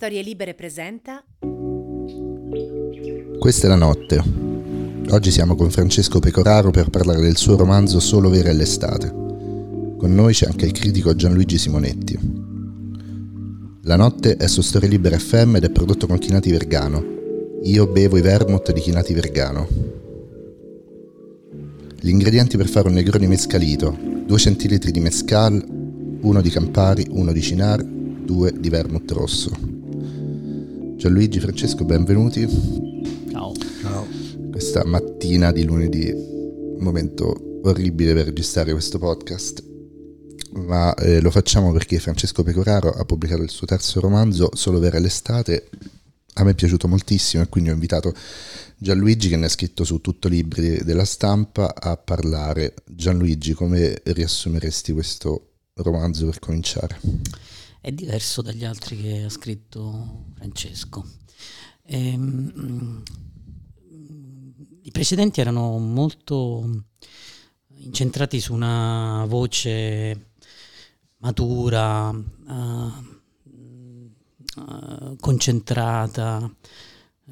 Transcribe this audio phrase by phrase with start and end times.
[0.00, 1.22] Storie Libere presenta
[3.38, 4.22] Questa è la notte.
[5.10, 9.08] Oggi siamo con Francesco Pecoraro per parlare del suo romanzo Solo Vera è l'estate.
[9.10, 12.18] Con noi c'è anche il critico Gianluigi Simonetti.
[13.82, 17.04] La notte è su Storie Libere FM ed è prodotto con Chinati Vergano.
[17.64, 19.68] Io bevo i vermouth di Chinati Vergano.
[22.00, 23.94] Gli ingredienti per fare un negroni mescalito:
[24.24, 25.62] 2 centilitri di mescal,
[26.22, 29.69] 1 di Campari, 1 di Cinar, 2 di vermouth rosso.
[31.00, 32.46] Gianluigi, Francesco, benvenuti.
[33.30, 33.54] Ciao.
[33.80, 34.06] Ciao.
[34.50, 39.64] Questa mattina di lunedì, un momento orribile per registrare questo podcast,
[40.56, 44.98] ma eh, lo facciamo perché Francesco Pecoraro ha pubblicato il suo terzo romanzo, Solo vera
[44.98, 45.70] l'estate.
[46.34, 48.12] A me è piaciuto moltissimo e quindi ho invitato
[48.76, 52.74] Gianluigi, che ne ha scritto su tutto libri della stampa, a parlare.
[52.84, 56.98] Gianluigi, come riassumeresti questo romanzo per cominciare?
[57.80, 61.04] È diverso dagli altri che ha scritto Francesco.
[61.82, 63.02] E, um,
[64.82, 66.84] I precedenti erano molto
[67.76, 70.32] incentrati su una voce
[71.18, 72.92] matura, uh,
[74.56, 76.54] uh, concentrata,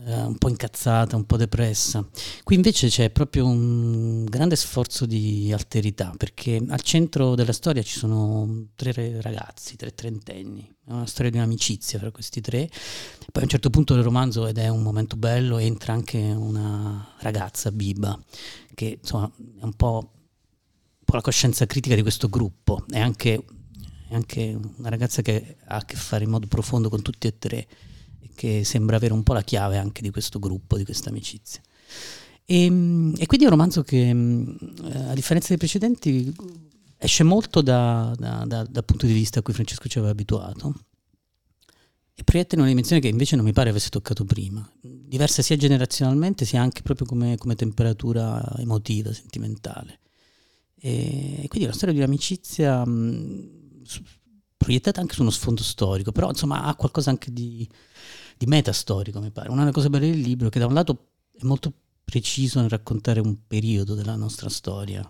[0.05, 2.07] eh, un po' incazzata, un po' depressa.
[2.45, 7.99] Qui invece c'è proprio un grande sforzo di alterità, perché al centro della storia ci
[7.99, 12.69] sono tre ragazzi, tre trentenni, è una storia di un'amicizia fra questi tre.
[12.69, 17.15] Poi a un certo punto del romanzo, ed è un momento bello, entra anche una
[17.21, 18.19] ragazza, Biba,
[18.75, 23.45] che insomma è un po', un po la coscienza critica di questo gruppo, è anche,
[24.09, 27.37] è anche una ragazza che ha a che fare in modo profondo con tutti e
[27.39, 27.67] tre
[28.39, 31.61] che sembra avere un po' la chiave anche di questo gruppo, di questa amicizia.
[32.45, 34.57] E, ehm, e quindi è un romanzo che, mm,
[35.09, 36.33] a differenza dei precedenti,
[36.97, 40.75] esce molto da, da, da, dal punto di vista a cui Francesco ci aveva abituato
[42.15, 45.57] e proietta in una dimensione che invece non mi pare avesse toccato prima, diversa sia
[45.57, 50.01] generazionalmente sia anche proprio come, come temperatura emotiva, sentimentale.
[50.81, 53.47] E, e quindi è una storia di un'amicizia mh, mm,
[54.57, 57.69] proiettata anche su uno sfondo storico, però insomma ha qualcosa anche di,
[58.39, 59.51] di metastorico, mi pare.
[59.51, 61.73] Una delle cose belle del libro è che da un lato è molto
[62.05, 65.07] preciso nel raccontare un periodo della nostra storia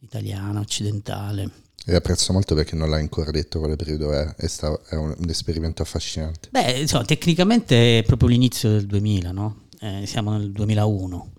[0.00, 1.50] italiana, occidentale.
[1.84, 5.14] E apprezzo molto perché non l'hai ancora detto quale periodo è, è, sta, è un,
[5.16, 6.48] un, esperimento affascinante.
[6.50, 9.62] Beh, insomma, tecnicamente è proprio l'inizio del 2000, no?
[9.80, 11.32] Eh, siamo nel 2001.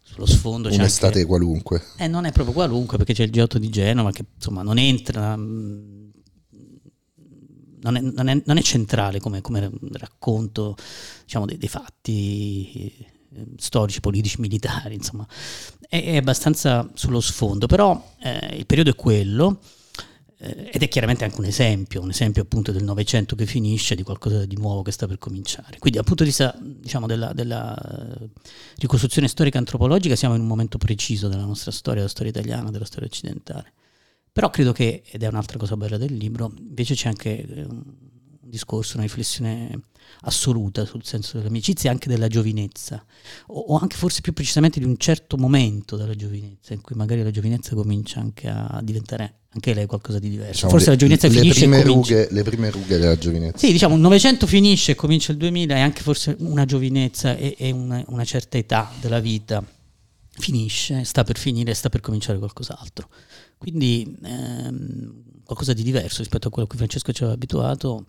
[0.00, 1.26] Sullo sfondo c'è Un'estate anche...
[1.26, 1.82] qualunque.
[1.96, 5.36] Eh, non è proprio qualunque perché c'è il G8 di Genova che insomma non entra
[5.36, 6.01] mh,
[7.82, 10.76] non, è, non, è, non è, centrale come, come racconto
[11.24, 12.92] diciamo, dei, dei, fatti
[13.34, 15.26] eh, storici, politici, militari, insomma,
[15.88, 19.60] è, è, abbastanza sullo sfondo, però eh, il periodo è quello
[20.38, 24.02] eh, ed è chiaramente anche un esempio, un esempio appunto del Novecento che finisce, di
[24.02, 25.78] qualcosa di nuovo che sta per cominciare.
[25.78, 27.76] Quindi dal punto di vista diciamo, della, della
[28.76, 32.84] ricostruzione storica antropologica siamo in un momento preciso della nostra storia, della storia italiana, della
[32.84, 33.72] storia occidentale.
[34.32, 37.82] Però credo che, ed è un'altra cosa bella del libro, invece c'è anche eh, un
[38.40, 39.78] discorso, una riflessione
[40.22, 43.04] assoluta sul senso dell'amicizia e anche della giovinezza,
[43.48, 47.22] o, o, anche forse più precisamente di un certo momento della giovinezza, in cui magari
[47.22, 50.52] la giovinezza comincia anche a diventare anche lei qualcosa di diverso.
[50.52, 51.82] Diciamo forse le, la giovinezza le finisce prime.
[51.82, 53.58] Rughe, le prime rughe della giovinezza.
[53.58, 57.54] Sì, diciamo, il Novecento finisce e comincia il 2000 e anche forse una giovinezza e,
[57.58, 59.62] e una, una certa età della vita
[60.34, 63.08] finisce, sta per finire, sta per cominciare qualcos'altro.
[63.62, 68.04] Quindi ehm, qualcosa di diverso rispetto a quello a cui Francesco ci aveva abituato,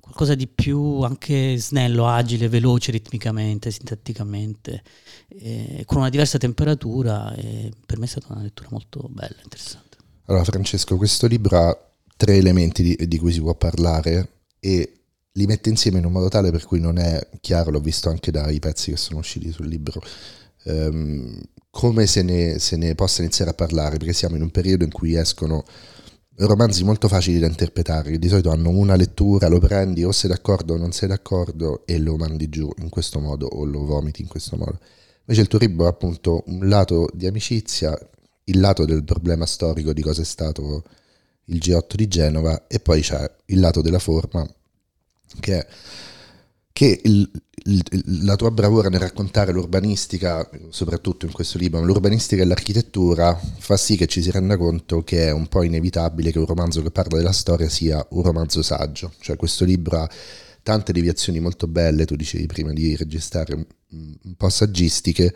[0.00, 4.82] qualcosa di più anche snello, agile, veloce ritmicamente, sintatticamente,
[5.28, 9.98] eh, con una diversa temperatura e per me è stata una lettura molto bella, interessante.
[10.24, 14.94] Allora Francesco, questo libro ha tre elementi di, di cui si può parlare e
[15.30, 18.32] li mette insieme in un modo tale per cui non è chiaro, l'ho visto anche
[18.32, 20.02] dai pezzi che sono usciti sul libro,
[20.64, 21.40] um,
[21.78, 24.90] come se ne, se ne possa iniziare a parlare, perché siamo in un periodo in
[24.90, 25.62] cui escono
[26.38, 30.28] romanzi molto facili da interpretare, che di solito hanno una lettura, lo prendi o sei
[30.28, 34.22] d'accordo o non sei d'accordo e lo mandi giù in questo modo o lo vomiti
[34.22, 34.80] in questo modo.
[35.20, 37.96] Invece il tuo libro ha appunto un lato di amicizia,
[38.44, 40.82] il lato del problema storico di cosa è stato
[41.44, 44.44] il G8 di Genova e poi c'è il lato della forma
[45.38, 45.66] che è
[46.78, 47.28] che il,
[47.64, 47.82] il,
[48.22, 53.96] la tua bravura nel raccontare l'urbanistica, soprattutto in questo libro, l'urbanistica e l'architettura, fa sì
[53.96, 57.16] che ci si renda conto che è un po' inevitabile che un romanzo che parla
[57.16, 59.12] della storia sia un romanzo saggio.
[59.18, 60.08] Cioè questo libro ha
[60.62, 65.34] tante deviazioni molto belle, tu dicevi prima di registrare, un po' saggistiche,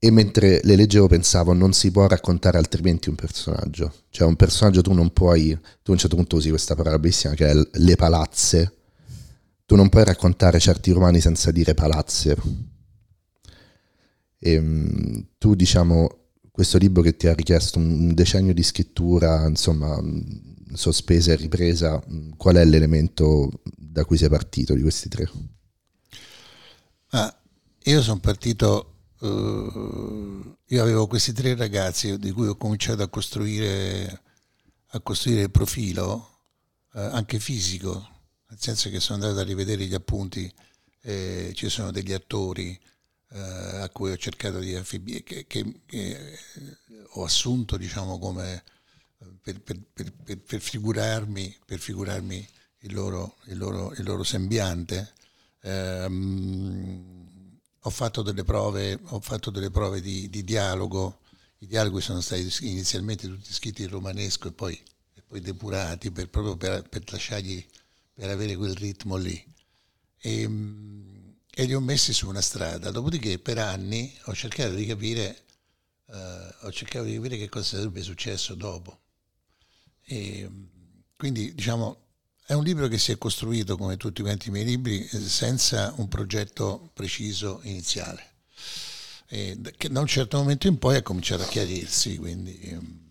[0.00, 3.94] e mentre le leggevo pensavo non si può raccontare altrimenti un personaggio.
[4.10, 7.34] Cioè un personaggio tu non puoi, tu a un certo punto usi questa parola bellissima
[7.34, 8.74] che è le palazze,
[9.70, 12.36] tu non puoi raccontare certi romani senza dire palazze.
[14.36, 19.96] E, ehm, tu diciamo questo libro che ti ha richiesto un decennio di scrittura, insomma,
[20.72, 22.02] sospesa e ripresa,
[22.36, 25.30] qual è l'elemento da cui sei partito di questi tre?
[27.10, 27.40] Ah,
[27.84, 34.20] io sono partito, uh, io avevo questi tre ragazzi di cui ho cominciato a costruire,
[34.88, 36.40] a costruire il profilo,
[36.94, 38.09] uh, anche fisico,
[38.50, 40.52] nel senso che sono andato a rivedere gli appunti,
[41.02, 42.78] eh, ci sono degli attori,
[43.30, 46.38] eh, a cui ho cercato di affibbiare, che, che, che,
[47.14, 48.62] ho assunto diciamo come
[49.40, 52.48] per, per, per, per figurarmi, figurarmi
[52.80, 55.12] il, loro, il, loro, il, loro, sembiante.
[55.60, 56.04] Eh,
[57.82, 61.20] ho fatto delle prove, fatto delle prove di, di, dialogo,
[61.58, 64.82] i dialoghi sono stati inizialmente tutti scritti in romanesco e poi,
[65.14, 67.64] e poi depurati per, proprio per, per lasciargli,
[68.20, 69.42] per avere quel ritmo lì.
[70.18, 72.90] E, e li ho messi su una strada.
[72.90, 75.44] Dopodiché per anni ho cercato di capire,
[76.04, 79.00] eh, ho cercato di capire che cosa sarebbe successo dopo.
[80.04, 80.50] E,
[81.16, 82.08] quindi diciamo
[82.44, 86.08] è un libro che si è costruito come tutti quanti i miei libri senza un
[86.08, 88.34] progetto preciso iniziale.
[89.28, 93.08] E che da un certo momento in poi ha cominciato a chiarirsi, quindi,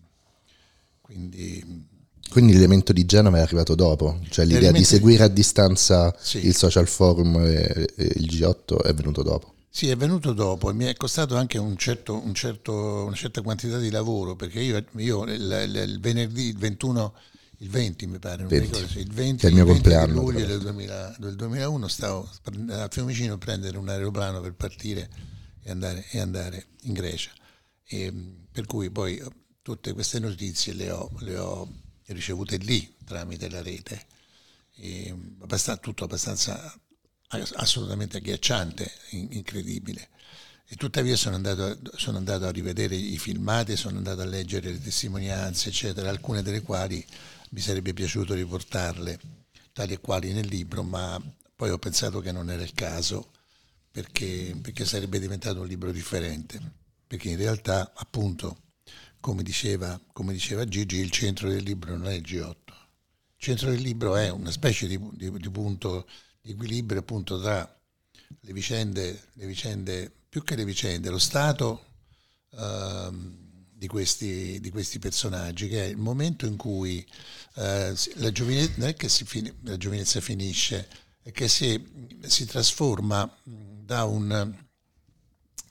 [1.00, 1.88] quindi
[2.30, 6.46] quindi l'elemento di Genova è arrivato dopo, cioè l'idea di seguire a distanza sì.
[6.46, 9.54] il social forum e, e, il G8 è venuto dopo.
[9.68, 13.42] Sì, è venuto dopo e mi è costato anche un certo, un certo, una certa
[13.42, 17.14] quantità di lavoro perché io, io il, il, il, venerdì, il 21,
[17.58, 18.58] il 20 mi pare, 20.
[18.58, 20.20] Ricordo, il 20, che è il mio compleanno.
[20.20, 22.28] luglio del, 2000, del 2001 stavo
[22.70, 25.08] a Fiumicino a prendere un aeroplano per partire
[25.62, 27.30] e andare, e andare in Grecia.
[27.84, 28.12] E,
[28.50, 29.20] per cui poi
[29.62, 31.68] tutte queste notizie le ho, le ho
[32.12, 34.06] ricevute lì tramite la rete.
[34.76, 36.78] E abbastanza, tutto abbastanza
[37.28, 40.08] assolutamente agghiacciante, incredibile.
[40.66, 44.80] E tuttavia sono andato, sono andato, a rivedere i filmati, sono andato a leggere le
[44.80, 47.04] testimonianze, eccetera, alcune delle quali
[47.50, 49.18] mi sarebbe piaciuto riportarle,
[49.72, 51.20] tali e quali nel libro, ma
[51.56, 53.32] poi ho pensato che non era il caso,
[53.90, 56.60] perché, perché sarebbe diventato un libro differente,
[57.06, 58.58] perché in realtà, appunto,
[59.20, 62.54] come diceva, come diceva Gigi, il centro del libro non è il G8.
[63.36, 66.06] Il centro del libro è una specie di, di, di punto
[66.40, 67.80] di equilibrio appunto tra
[68.40, 71.84] le vicende, le vicende, più che le vicende, lo stato
[72.50, 73.14] uh,
[73.72, 77.04] di, questi, di, questi, personaggi, che è il momento in cui
[77.54, 80.88] uh, la, giovinezza, non è che fin- la giovinezza finisce,
[81.22, 84.54] è che si, si trasforma da un,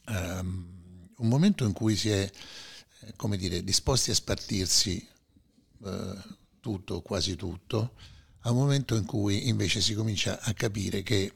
[0.07, 2.30] um, un momento in cui si è
[3.16, 5.07] come dire, disposti a spartirsi
[5.86, 6.18] eh,
[6.60, 7.94] tutto, quasi tutto,
[8.42, 11.34] a un momento in cui invece si comincia a capire che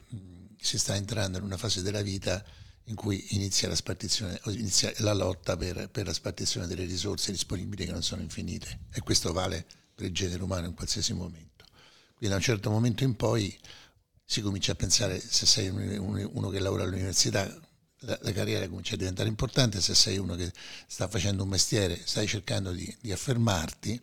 [0.58, 2.42] si sta entrando in una fase della vita
[2.84, 3.76] in cui inizia la,
[4.52, 9.00] inizia la lotta per, per, la spartizione delle risorse disponibili che non sono infinite e
[9.00, 9.64] questo vale
[9.94, 11.64] per il genere umano in qualsiasi momento.
[12.14, 13.56] Quindi da un certo momento in poi
[14.24, 17.46] si comincia a pensare se sei uno che lavora all'università
[18.04, 20.52] la, la, carriera comincia a diventare importante, se sei uno che
[20.86, 24.00] sta facendo un mestiere, stai cercando di, di affermarti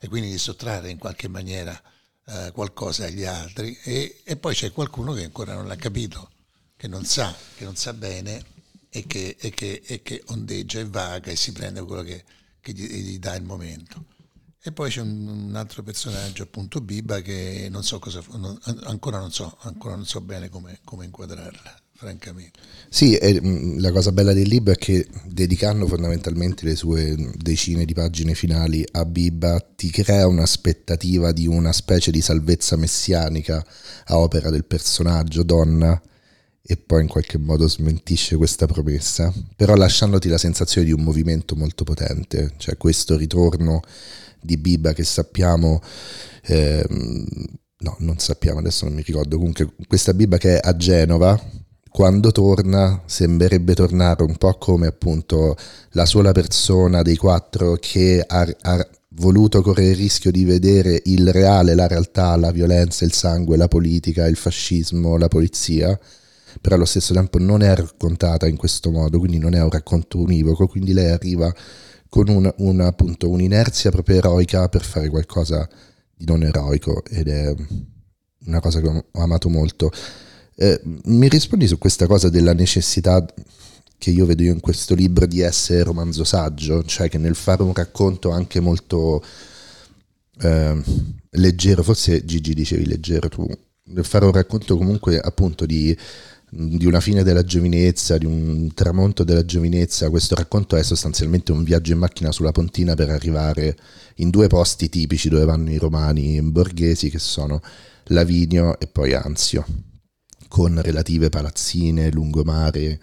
[0.00, 1.80] e quindi di sottrarre in qualche maniera
[2.26, 6.30] eh, qualcosa agli altri e, e, poi c'è qualcuno che ancora non l'ha capito,
[6.76, 8.44] che non sa, che non sa bene
[8.88, 12.24] e che, e che, e che ondeggia e vaga e si prende quello che,
[12.60, 14.04] che gli, gli, dà il momento.
[14.62, 19.30] E poi c'è un, altro personaggio, appunto Biba, che non so cosa, non, ancora, non
[19.30, 22.60] so, ancora non so bene come, come inquadrarla francamente.
[22.88, 27.84] Sì, e, mm, la cosa bella del libro è che dedicando fondamentalmente le sue decine
[27.84, 33.64] di pagine finali a Biba ti crea un'aspettativa di una specie di salvezza messianica
[34.06, 36.00] a opera del personaggio donna
[36.68, 41.54] e poi in qualche modo smentisce questa promessa, però lasciandoti la sensazione di un movimento
[41.54, 43.80] molto potente, cioè questo ritorno
[44.40, 45.80] di Biba che sappiamo...
[46.42, 46.84] Eh,
[47.78, 51.40] no, non sappiamo, adesso non mi ricordo, comunque questa Biba che è a Genova,
[51.96, 55.56] quando torna sembrerebbe tornare un po' come appunto
[55.92, 61.32] la sola persona dei quattro che ha, ha, voluto correre il rischio di vedere il
[61.32, 65.98] reale, la realtà, la violenza, il sangue, la politica, il fascismo, la polizia,
[66.60, 70.18] però allo stesso tempo non è raccontata in questo modo, quindi non è un racconto
[70.18, 71.50] univoco, quindi lei arriva
[72.10, 75.66] con una, una, appunto, un'inerzia proprio eroica per fare qualcosa
[76.14, 77.54] di non eroico ed è
[78.44, 79.90] una cosa che ho amato molto.
[80.58, 83.24] Eh, mi rispondi su questa cosa della necessità
[83.98, 87.62] che io vedo io in questo libro di essere romanzo saggio, cioè che nel fare
[87.62, 89.22] un racconto anche molto
[90.40, 90.82] eh,
[91.30, 93.46] leggero, forse Gigi dicevi leggero tu,
[94.02, 95.96] fare un racconto comunque appunto di,
[96.50, 100.10] di una fine della giovinezza, di un tramonto della giovinezza.
[100.10, 103.76] Questo racconto è sostanzialmente un viaggio in macchina sulla pontina per arrivare
[104.16, 107.60] in due posti tipici dove vanno i romani borghesi, che sono
[108.04, 109.64] Lavinio e poi Anzio,
[110.48, 113.00] con relative palazzine, lungomare.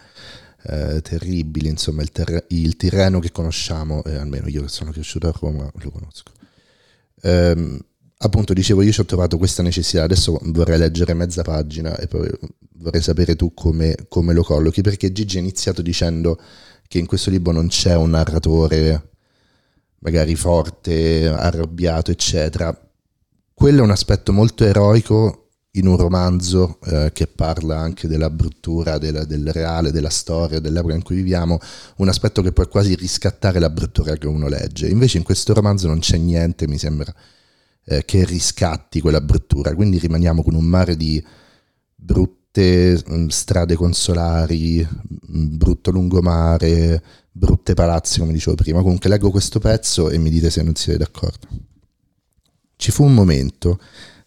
[0.65, 5.27] Eh, terribili, insomma il, ter- il, Tirreno che conosciamo, eh, almeno io che sono cresciuto
[5.27, 6.31] a Roma lo conosco.
[7.21, 7.77] Ehm,
[8.19, 12.29] appunto dicevo io ci ho trovato questa necessità, adesso vorrei leggere mezza pagina e poi
[12.75, 16.39] vorrei sapere tu come, come lo collochi, perché Gigi ha iniziato dicendo
[16.87, 19.09] che in questo libro non c'è un narratore
[19.99, 22.77] magari forte, arrabbiato, eccetera.
[23.53, 25.42] Quello è un aspetto molto eroico
[25.75, 30.93] in un romanzo eh, che parla anche della bruttura del, del, reale, della storia, dell'epoca
[30.93, 31.59] in cui viviamo,
[31.97, 34.87] un aspetto che può quasi riscattare la bruttura che uno legge.
[34.87, 37.13] Invece in questo romanzo non c'è niente, mi sembra,
[37.85, 41.23] eh, che riscatti quella bruttura, quindi rimaniamo con un mare di
[41.95, 48.81] brutte mh, mm, strade consolari, mh, mm, brutto lungomare, brutte palazzi, come dicevo prima.
[48.81, 51.47] Comunque leggo questo pezzo e mi dite se non siete d'accordo.
[52.75, 53.79] Ci fu un momento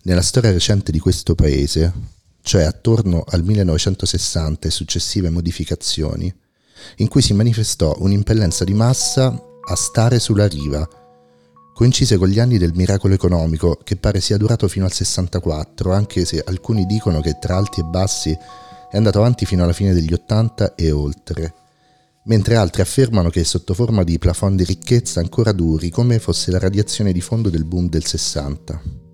[0.06, 1.92] nella storia recente di questo paese,
[2.42, 6.32] cioè attorno al 1960 e successive modificazioni,
[6.98, 9.26] in cui si manifestò un'impellenza di massa
[9.68, 10.88] a stare sulla riva,
[11.74, 16.24] coincise con gli anni del miracolo economico che pare sia durato fino al 64, anche
[16.24, 20.12] se alcuni dicono che tra alti e bassi è andato avanti fino alla fine degli
[20.12, 21.54] 80 e oltre,
[22.26, 26.60] mentre altri affermano che sotto forma di plafond di ricchezza ancora duri come fosse la
[26.60, 29.05] radiazione di fondo del boom del 60.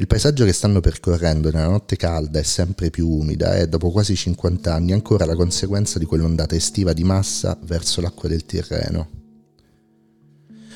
[0.00, 4.14] Il paesaggio che stanno percorrendo nella notte calda e sempre più umida è, dopo quasi
[4.14, 9.08] 50 anni, ancora la conseguenza di quell'ondata estiva di massa verso l'acqua del Tirreno.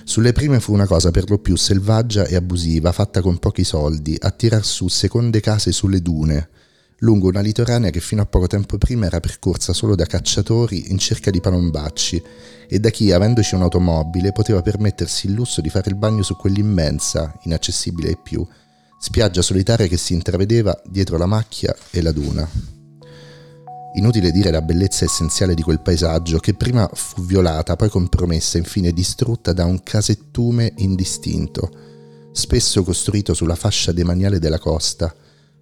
[0.02, 4.16] Sulle prime fu una cosa per lo più selvaggia e abusiva, fatta con pochi soldi,
[4.18, 6.48] a tirar su seconde case sulle dune,
[6.98, 10.98] lungo una litoranea che fino a poco tempo prima era percorsa solo da cacciatori in
[10.98, 12.20] cerca di palombacci
[12.66, 17.38] e da chi, avendoci un'automobile, poteva permettersi il lusso di fare il bagno su quell'immensa,
[17.42, 18.44] inaccessibile ai più,
[19.04, 22.48] spiaggia solitaria che si intravedeva dietro la macchia e la duna.
[23.96, 28.92] Inutile dire la bellezza essenziale di quel paesaggio che prima fu violata, poi compromessa, infine
[28.92, 31.68] distrutta da un casettume indistinto,
[32.30, 35.12] spesso costruito sulla fascia demaniale della costa,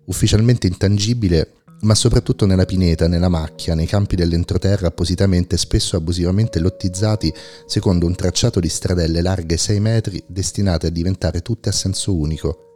[0.05, 7.33] ufficialmente intangibile, ma soprattutto nella pineta, nella macchia, nei campi dell'entroterra appositamente spesso abusivamente lottizzati
[7.65, 12.70] secondo un tracciato di stradelle larghe 6 metri destinate a diventare tutte a senso unico,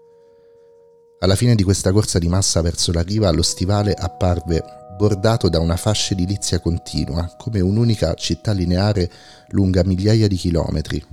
[1.20, 4.62] alla fine di questa corsa di massa verso la riva, lo stivale apparve
[4.96, 9.10] bordato da una fascia edilizia continua, come un'unica città lineare
[9.48, 11.04] lunga migliaia di chilometri,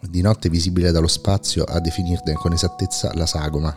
[0.00, 3.76] di notte visibile dallo spazio a definirne con esattezza la sagoma.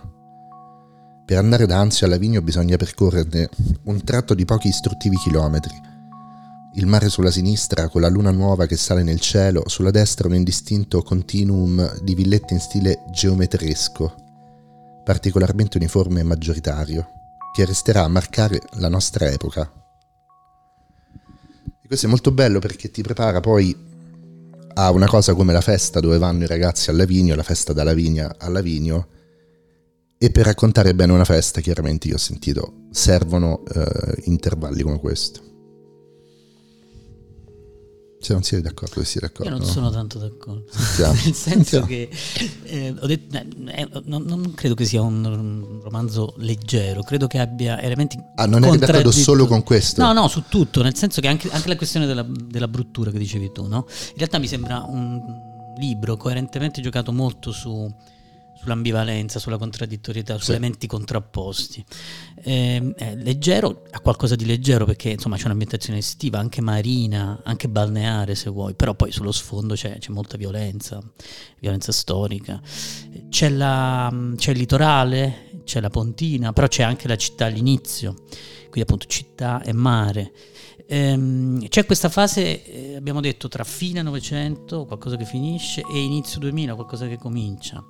[1.26, 3.50] Per andare da Anzio a Lavigno bisogna percorrerne
[3.84, 5.90] un tratto di pochi istruttivi chilometri.
[6.74, 10.36] Il mare sulla sinistra, con la luna nuova che sale nel cielo, sulla destra un
[10.36, 14.21] indistinto continuum di villette in stile geometresco,
[15.04, 17.08] particolarmente uniforme e maggioritario,
[17.54, 19.72] che resterà a marcare la nostra epoca.
[21.84, 23.90] E questo è molto bello perché ti prepara poi
[24.74, 27.84] a una cosa come la festa dove vanno i ragazzi a Lavigno, la festa da
[27.84, 29.08] Lavigna a Lavigno,
[30.18, 35.51] e per raccontare bene una festa, chiaramente io ho sentito, servono eh, intervalli come questo.
[38.22, 39.52] Se non siete d'accordo, siete d'accordo.
[39.52, 39.74] Io non no?
[39.74, 40.66] sono tanto d'accordo.
[40.70, 41.14] Sentiamo.
[41.26, 41.86] Nel senso Sentiamo.
[41.88, 42.10] che
[42.66, 48.20] eh, detto, eh, non, non, credo che sia un romanzo leggero, credo che abbia elementi.
[48.36, 50.04] Ah, non è d'accordo solo con questo?
[50.04, 53.18] No, no, su tutto, nel senso che anche, anche la questione della, della, bruttura che
[53.18, 53.88] dicevi tu, no?
[53.88, 55.20] In realtà mi sembra un
[55.78, 57.92] libro coerentemente giocato molto su
[58.62, 60.52] sull'ambivalenza, sulla contraddittorietà, su sì.
[60.52, 61.84] elementi contrapposti.
[62.44, 67.68] Eh, è leggero, ha qualcosa di leggero perché insomma c'è un'ambientazione estiva, anche marina, anche
[67.68, 71.02] balneare se vuoi, però poi sullo sfondo c'è, c'è molta violenza,
[71.60, 72.62] violenza storica.
[73.30, 78.14] C'è, la, c'è il litorale, c'è la pontina, però c'è anche la città all'inizio,
[78.70, 80.32] quindi appunto città e mare.
[80.88, 86.40] Ehm, c'è questa fase, eh, abbiamo detto, tra fine Novecento, qualcosa che finisce, e inizio
[86.40, 87.82] 2000, qualcosa che comincia.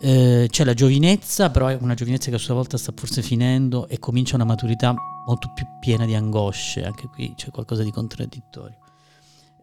[0.00, 3.88] Eh, c'è la giovinezza, però è una giovinezza che a sua volta sta forse finendo
[3.88, 4.94] e comincia una maturità
[5.26, 8.76] molto più piena di angosce, anche qui c'è qualcosa di contraddittorio.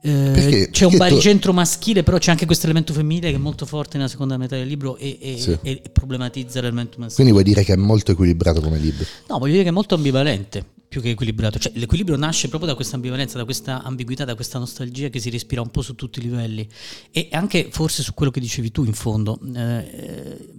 [0.01, 1.57] Eh, perché, c'è un baricentro tu...
[1.57, 4.67] maschile, però c'è anche questo elemento femminile che è molto forte nella seconda metà del
[4.67, 5.57] libro e, e, sì.
[5.61, 7.15] e, e problematizza l'elemento maschile.
[7.15, 9.03] Quindi vuoi dire che è molto equilibrato come libro?
[9.27, 11.59] No, voglio dire che è molto ambivalente più che equilibrato.
[11.59, 15.29] Cioè, l'equilibrio nasce proprio da questa ambivalenza, da questa ambiguità, da questa nostalgia che si
[15.29, 16.67] respira un po' su tutti i livelli
[17.11, 19.39] e anche forse su quello che dicevi tu in fondo.
[19.55, 20.49] Eh,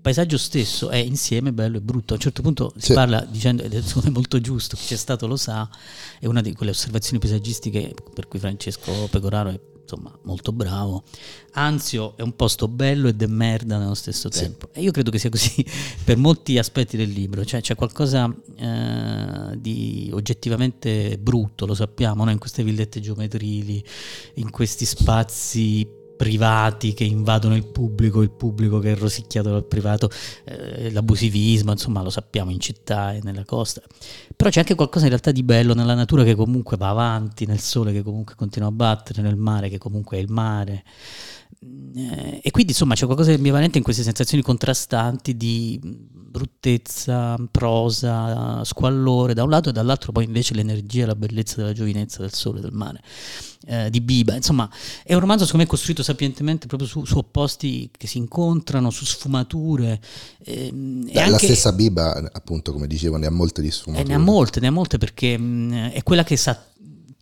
[0.00, 2.12] paesaggio stesso è insieme bello e brutto.
[2.12, 2.92] A un certo punto si Sì.
[2.94, 5.68] parla dicendo, ed è molto giusto, chi c'è stato lo sa,
[6.18, 11.02] è una di quelle osservazioni paesaggistiche per cui Francesco Pecoraro è insomma molto bravo.
[11.52, 14.40] Anzio è un posto bello e de merda nello stesso Sì.
[14.40, 14.68] tempo.
[14.72, 15.64] E io credo che sia così
[16.04, 22.30] per molti aspetti del libro, cioè c'è qualcosa eh, di oggettivamente brutto, lo sappiamo, no?
[22.30, 23.82] in queste villette geometrili,
[24.34, 30.10] in questi spazi privati che invadono il pubblico, il pubblico che è rosicchiato dal privato,
[30.44, 33.80] eh, l'abusivismo, insomma lo sappiamo in città e nella costa.
[34.36, 37.58] Però c'è anche qualcosa in realtà di bello nella natura che comunque va avanti, nel
[37.58, 40.84] sole che comunque continua a battere, nel mare che comunque è il mare.
[41.96, 45.80] Eh, e quindi insomma c'è qualcosa di ambivalente in queste sensazioni contrastanti di
[46.30, 52.20] bruttezza, prosa, squallore da un lato e dall'altro poi invece l'energia, la bellezza della giovinezza
[52.20, 53.00] del sole, del mare,
[53.66, 54.34] eh, di Biba.
[54.34, 54.68] Insomma
[55.02, 59.04] è un romanzo secondo me costruito sapientemente proprio su, su opposti che si incontrano, su
[59.04, 60.00] sfumature.
[60.44, 63.72] ehm, e Beh, La anche- stessa Biba, appunto, come dicevo, ne ha molte di eh,
[63.72, 64.06] sfumature.
[64.08, 66.64] ne ha molte, ne ha molte perché mh, è quella che sa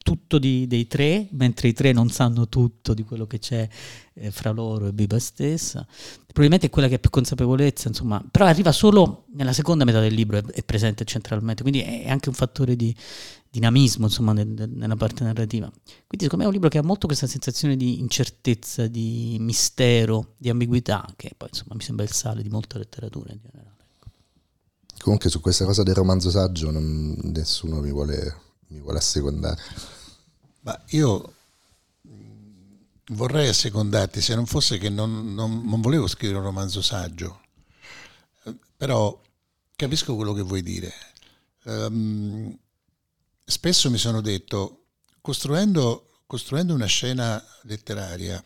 [0.09, 3.69] tutto di- dei tre, mentre i tre non sanno tutto di quello che c'è
[4.15, 5.87] eh, fra loro e Biba stessa.
[6.25, 10.15] Probabilmente è quella che ha più consapevolezza, insomma, però arriva solo nella seconda metà del
[10.15, 12.95] libro, è, è presente centralmente, quindi è anche un fattore di
[13.51, 15.69] dinamismo, insomma, nel- nel- nella parte narrativa.
[15.69, 20.35] Quindi secondo me è un libro che ha molto questa sensazione di incertezza, di mistero,
[20.39, 23.77] di ambiguità, che poi insomma mi sembra il sale di molta letteratura in generale.
[25.01, 28.37] Comunque su questa cosa del romanzo saggio non- nessuno mi vuole,
[28.69, 29.61] mi vuole assecondare.
[30.69, 31.33] Ma io
[32.03, 37.41] mh, vorrei assecondarti se non fosse che non, non- non volevo scrivere un romanzo saggio,
[38.45, 39.21] Eh, però
[39.77, 40.93] capisco quello che vuoi dire.
[41.65, 42.57] Ehm,
[43.45, 44.87] spesso mi sono detto,
[45.21, 48.43] costruendo, costruendo una scena letteraria,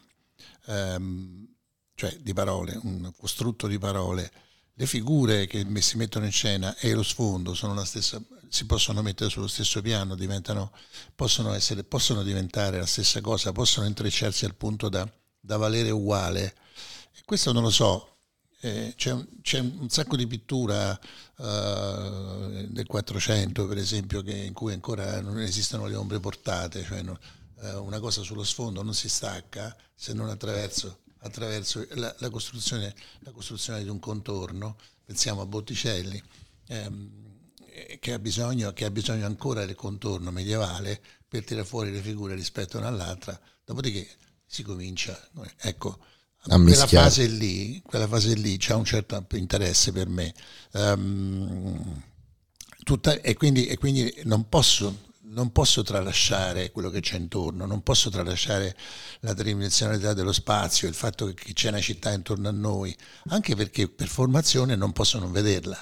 [0.66, 1.46] ehm,
[1.94, 4.30] cioè di parole, un costrutto di parole,
[4.74, 9.46] le figure che si mettono in scena e lo sfondo stessa, si possono mettere sullo
[9.46, 10.14] stesso piano,
[11.14, 15.08] possono, essere, possono diventare la stessa cosa, possono intrecciarsi al punto da,
[15.40, 16.54] da valere uguale.
[17.14, 18.08] E questo non lo so.
[18.60, 20.98] Eh, c'è, un, c'è un sacco di pittura
[21.38, 27.02] eh, del 400, per esempio, che- in cui ancora non esistono le ombre portate, cioè
[27.02, 27.18] no-
[27.62, 32.94] eh, una cosa sullo sfondo non si stacca se non attraverso, attraverso la, la costruzione,
[33.20, 34.76] la costruzione di un contorno.
[35.04, 36.22] Pensiamo a Botticelli,
[36.68, 37.10] ehm,
[37.66, 42.00] eh, che, ha bisogno, che ha bisogno ancora del contorno medievale per tirare fuori le
[42.00, 44.06] figure rispetto a una all'altra, dopodiché
[44.46, 45.18] si comincia,
[45.58, 45.98] ecco,
[46.48, 50.34] A quella fase lì, quella fase lì c'ha un certo interesse per me.
[50.72, 52.02] Ehm,
[52.82, 57.82] tutta- e, quindi, e quindi non posso, non posso tralasciare quello che c'è intorno, non
[57.82, 58.76] posso tralasciare
[59.20, 62.96] la tridimensionalità dello spazio, il fatto che c'è una città intorno a noi,
[63.28, 65.78] anche perché per formazione non posso non vederla.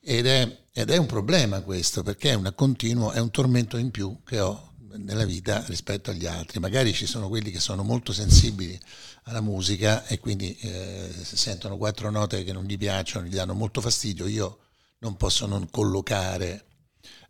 [0.00, 4.20] Ed è, ed è un problema questo, perché è, continuo, è un tormento in più
[4.24, 6.58] che ho nella vita rispetto agli altri.
[6.58, 8.78] Magari ci sono quelli che sono molto sensibili
[9.24, 13.54] alla musica e quindi eh, se sentono quattro note che non gli piacciono, gli danno
[13.54, 14.26] molto fastidio.
[14.26, 14.58] Io
[14.98, 16.64] non posso non collocare,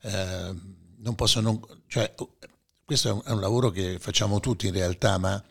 [0.00, 0.54] eh,
[1.02, 2.14] non posso non, cioè,
[2.84, 5.42] questo è un, è un lavoro che facciamo tutti in realtà, ma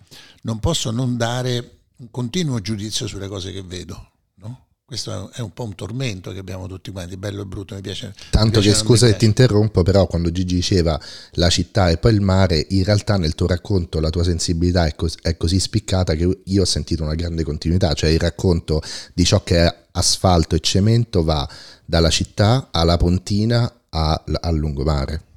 [0.43, 4.11] non posso non dare un continuo giudizio sulle cose che vedo.
[4.35, 4.67] No?
[4.85, 8.07] Questo è un, po' un tormento che abbiamo tutti quanti, bello e brutto, mi piace.
[8.07, 10.99] mi Tanto piace, che mi scusa che ti interrompo, però quando Gigi diceva
[11.33, 14.95] la città e poi il mare, in realtà nel tuo racconto la tua sensibilità è,
[14.95, 18.81] cos- è così spiccata che io ho sentito una grande continuità, cioè il racconto
[19.13, 21.47] di ciò che è asfalto e cemento va
[21.85, 25.29] dalla città alla pontina a- al lungomare.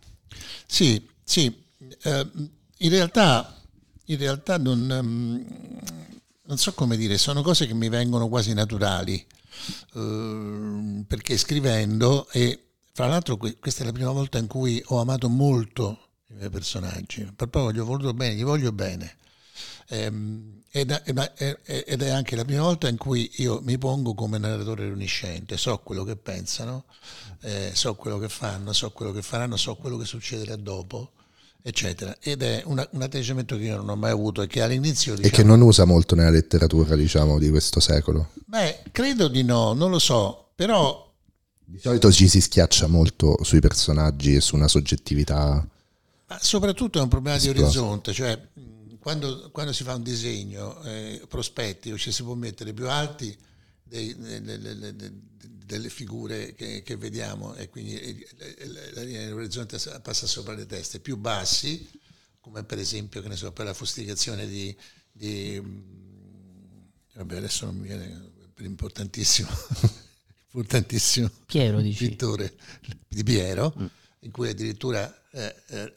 [0.66, 1.54] Sì, sì,
[2.02, 2.26] eh,
[2.78, 3.60] in realtà,
[4.06, 5.46] in realtà non, ehm,
[6.46, 9.24] non so come dire, sono cose che mi vengono quasi naturali,
[9.94, 12.60] eh, perché scrivendo, e
[12.92, 16.50] fra l'altro que- questa è la prima volta in cui ho amato molto i miei
[16.50, 19.16] personaggi, proprio gli ho voluto bene, gli voglio bene.
[19.88, 25.56] Ehm, ed, è- anche la prima volta in cui io mi pongo come narratore onnisciente,
[25.56, 26.84] so quello che pensano,
[27.42, 31.12] eh, so quello che fanno, so quello che faranno, so quello che succederà dopo,
[31.62, 32.16] eccetera.
[32.20, 35.16] Ed è una- un atteggiamento che io non ho mai avuto e che all'inizio E
[35.16, 38.30] diciamo, che non usa molto nella letteratura, diciamo, di questo secolo.
[38.46, 41.02] beh, credo di no, non lo so, però
[41.66, 45.66] Di solito ci si schiaccia molto sui personaggi e su una soggettività.
[46.26, 48.38] Ma soprattutto è un problema di orizzonte, cioè
[49.04, 53.36] quando, quando si fa un disegno eh, prospettico ci si può mettere più alti
[53.82, 54.58] dei- delle,
[55.66, 58.26] delle- figure che, che vediamo e quindi eh,
[58.94, 61.86] la linea dell'orizzonte sa- passa sopra le teste, più bassi,
[62.40, 64.74] come per esempio che ne so, per la fustigazione di,
[65.12, 69.50] di, mh, vabbè adesso non mi viene l'importantissimo,
[70.52, 72.08] importantissimo Piero, dici.
[72.08, 72.54] pittore
[73.06, 73.86] di Piero, mm.
[74.20, 75.92] in cui addirittura eh, eh,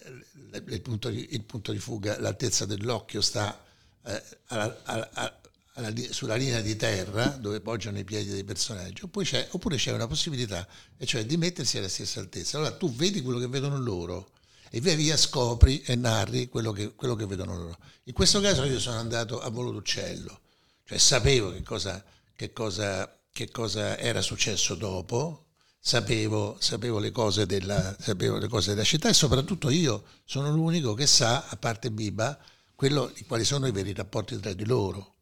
[0.70, 3.64] il, punto di, il, punto di, fuga, l'altezza dell'occhio sta
[4.04, 5.42] eh, alla, alla,
[5.74, 9.92] alla, sulla linea di terra dove poggiano i piedi dei personaggi, oppure c'è, oppure c'è
[9.92, 12.58] una possibilità, e cioè di mettersi alla stessa altezza.
[12.58, 14.32] Allora tu vedi quello che vedono loro
[14.72, 17.78] e via via scopri e narri quello che, quello che vedono loro.
[18.06, 20.40] In questo caso io sono andato a volo d'uccello,
[20.84, 22.04] cioè sapevo che cosa,
[22.36, 25.46] che cosa, che cosa era successo dopo,
[25.88, 27.14] Sapevo, sapevo, le
[27.46, 31.92] della, sapevo, le cose della, città e soprattutto io sono l'unico che sa, a parte
[31.92, 32.38] Biba,
[32.76, 35.20] quello, quali sono i veri rapporti tra di loro.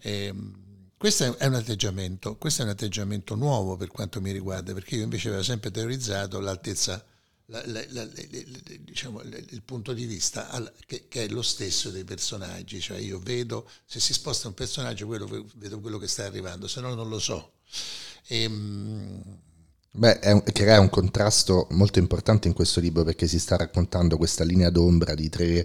[0.00, 4.72] E, ehm, questo è un, atteggiamento, questo è un atteggiamento nuovo per quanto mi riguarda,
[4.72, 7.04] perché io invece avevo sempre teorizzato l'altezza
[7.48, 8.08] la, la, la,
[8.80, 13.18] diciamo, il punto di vista al, che, che, è lo stesso dei personaggi, cioè io
[13.18, 17.10] vedo, se si sposta un personaggio quello, vedo quello che sta arrivando, se no non
[17.10, 17.56] lo so.
[18.26, 18.48] E,
[19.96, 24.42] Beh, un, crea un contrasto molto importante in questo libro perché si sta raccontando questa
[24.42, 25.64] linea d'ombra di tre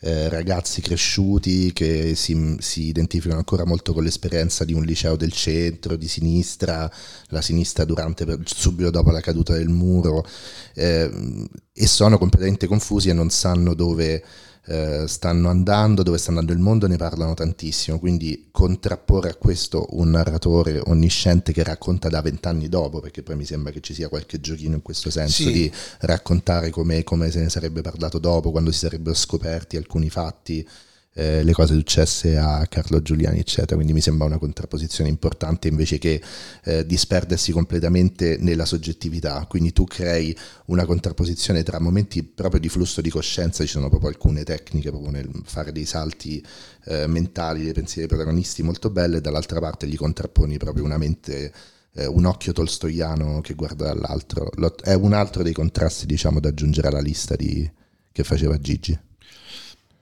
[0.00, 5.30] eh, ragazzi cresciuti che si, si, identificano ancora molto con l'esperienza di un liceo del
[5.30, 6.90] centro, di sinistra,
[7.28, 10.26] la sinistra durante, subito dopo la caduta del muro,
[10.74, 14.24] eh, e sono completamente confusi e non sanno dove
[14.68, 19.86] eh, stanno andando, dove sta andando il mondo, ne parlano tantissimo, quindi contrapporre a questo
[19.92, 24.08] un narratore onnisciente che racconta da vent'anni dopo, perché poi mi sembra che ci sia
[24.08, 25.52] qualche giochino in questo senso sì.
[25.52, 30.66] di raccontare come, come se ne sarebbe parlato dopo, quando si sarebbero scoperti alcuni fatti
[31.14, 33.74] eh, le cose successe a Carlo Giuliani, eccetera.
[33.74, 36.22] Quindi mi sembra una contrapposizione importante invece che
[36.64, 39.44] eh, disperdersi completamente nella soggettività.
[39.48, 44.10] Quindi tu crei una contrapposizione tra momenti proprio di flusso di coscienza, ci sono proprio
[44.10, 46.44] alcune tecniche proprio nel fare dei salti
[46.84, 50.98] eh, mentali dei pensieri dei protagonisti molto belle, e dall'altra parte gli contrapponi proprio una
[50.98, 51.52] mente
[51.94, 54.50] eh, un occhio tolstoiano che guarda dall'altro.
[54.82, 57.68] È un altro dei contrasti, diciamo, da aggiungere alla lista di,
[58.12, 58.98] che faceva Gigi.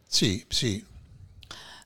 [0.09, 0.85] Sì, sì,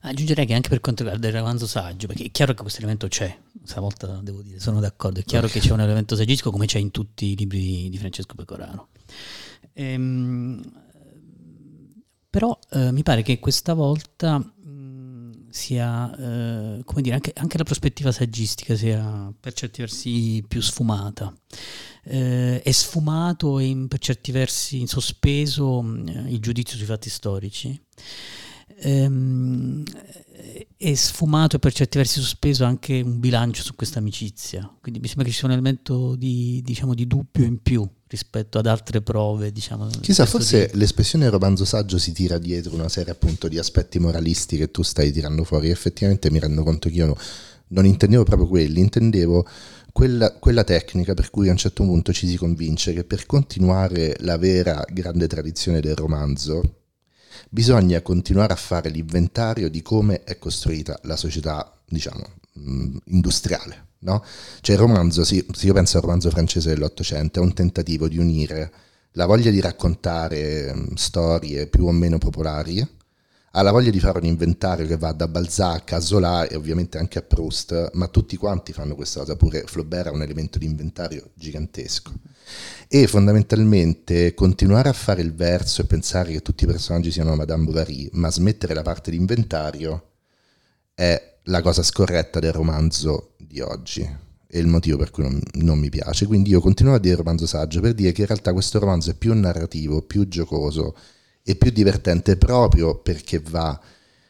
[0.03, 3.07] Aggiungerei che anche per quanto riguarda il romanzo saggio, perché è chiaro che questo elemento
[3.07, 6.79] c'è, stavolta devo dire, sono d'accordo, è chiaro che c'è un elemento saggistico come c'è
[6.79, 8.87] in tutti i libri di, Francesco Pecoraro.
[9.73, 10.59] Ehm,
[12.31, 17.63] però eh, mi pare che questa volta mh, sia, eh, come dire, anche, anche, la
[17.63, 21.31] prospettiva saggistica sia per certi versi più sfumata.
[22.05, 27.11] Eh, è sfumato e in, per certi versi in sospeso mh, il giudizio sui fatti
[27.11, 27.79] storici
[28.77, 29.83] ehm,
[30.77, 34.69] è sfumato e per certi versi sospeso anche un bilancio su questa amicizia.
[34.81, 38.57] Quindi mi sembra che ci sia un elemento di, diciamo, di dubbio in più rispetto
[38.57, 39.51] ad altre prove.
[39.51, 40.77] Diciamo, Chissà, forse tipo.
[40.77, 45.11] l'espressione romanzo saggio si tira dietro una serie appunto di aspetti moralisti che tu stai
[45.11, 45.69] tirando fuori.
[45.69, 47.17] Effettivamente mi rendo conto che io no,
[47.67, 49.45] non intendevo proprio quelli, intendevo
[49.91, 54.15] quella, quella, tecnica per cui a un certo punto ci si convince che per continuare
[54.21, 56.80] la vera grande tradizione del romanzo,
[57.49, 62.25] bisogna continuare a fare l'inventario di come è costruita la società, diciamo,
[62.59, 63.87] mm, industriale.
[63.99, 64.23] No?
[64.61, 68.17] Cioè il romanzo, sì, se io penso al romanzo francese dell'Ottocento, è un tentativo di
[68.17, 68.71] unire
[69.13, 72.99] la voglia di raccontare mm, storie più o meno popolari
[73.53, 76.97] ha la voglia di fare un inventario che va da Balzac a Zola e ovviamente
[76.97, 80.65] anche a Proust, ma tutti quanti fanno questa cosa, pure Flaubert ha un elemento di
[80.65, 82.13] inventario gigantesco.
[82.93, 87.63] E fondamentalmente continuare a fare il verso e pensare che tutti i personaggi siano Madame
[87.63, 90.09] Bovary, ma smettere la parte di inventario
[90.93, 94.01] è la cosa scorretta del romanzo di oggi.
[94.45, 96.27] È il motivo per cui non, non mi piace.
[96.27, 99.15] Quindi io continuo a dire romanzo saggio per dire che in realtà questo romanzo è
[99.15, 100.93] più narrativo, più giocoso
[101.43, 103.79] e più divertente proprio perché va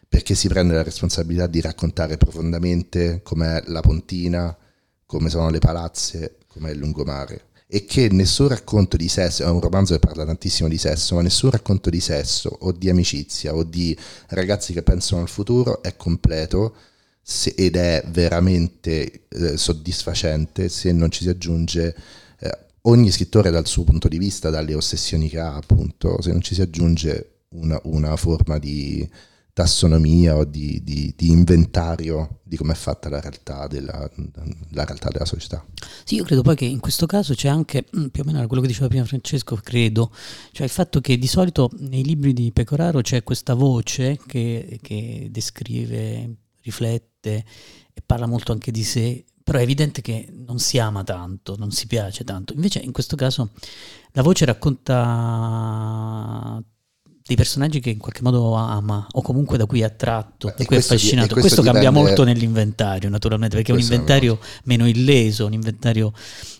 [0.07, 4.55] perché si prende la responsabilità di raccontare profondamente com'è la Pontina,
[5.07, 9.61] come sono le palazze, com'è il lungomare e che nessun racconto di sesso, è un
[9.61, 13.63] romanzo che parla tantissimo di sesso, ma nessun racconto di sesso o di amicizia o
[13.63, 16.75] di ragazzi che pensano al futuro è completo
[17.21, 21.95] se, ed è veramente eh, soddisfacente se non ci si aggiunge
[22.39, 26.41] eh, ogni scrittore dal suo punto di vista, dalle ossessioni che ha appunto, se non
[26.41, 29.09] ci si aggiunge una, una forma di
[29.61, 34.09] tassonomia o di, di, di inventario di come è fatta la realtà, della,
[34.71, 35.63] la realtà della società.
[36.03, 38.63] Sì, io credo poi che in questo caso c'è anche, mm, più o meno quello
[38.63, 40.11] che diceva prima Francesco, credo,
[40.51, 45.27] cioè il fatto che di solito nei libri di Pecoraro c'è questa voce che, che
[45.29, 47.45] descrive, riflette
[47.93, 51.69] e parla molto anche di sé, però è evidente che non si ama tanto, non
[51.71, 52.53] si piace tanto.
[52.53, 53.51] Invece in questo caso
[54.13, 54.99] la voce racconta
[57.31, 60.65] dei personaggi che in qualche modo ama o comunque da cui è attratto, Beh, da
[60.65, 61.33] cui è affascinato.
[61.33, 64.85] questo questo cambia dipende- molto nell'inventario, naturalmente, perché è un Questo è una inventario meno
[64.87, 66.11] illeso, un inventario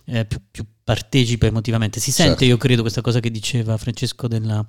[0.06, 2.00] eh, più, più partecipa emotivamente.
[2.00, 2.46] Si sente, Certo.
[2.46, 4.66] io credo, questa cosa che diceva Francesco della-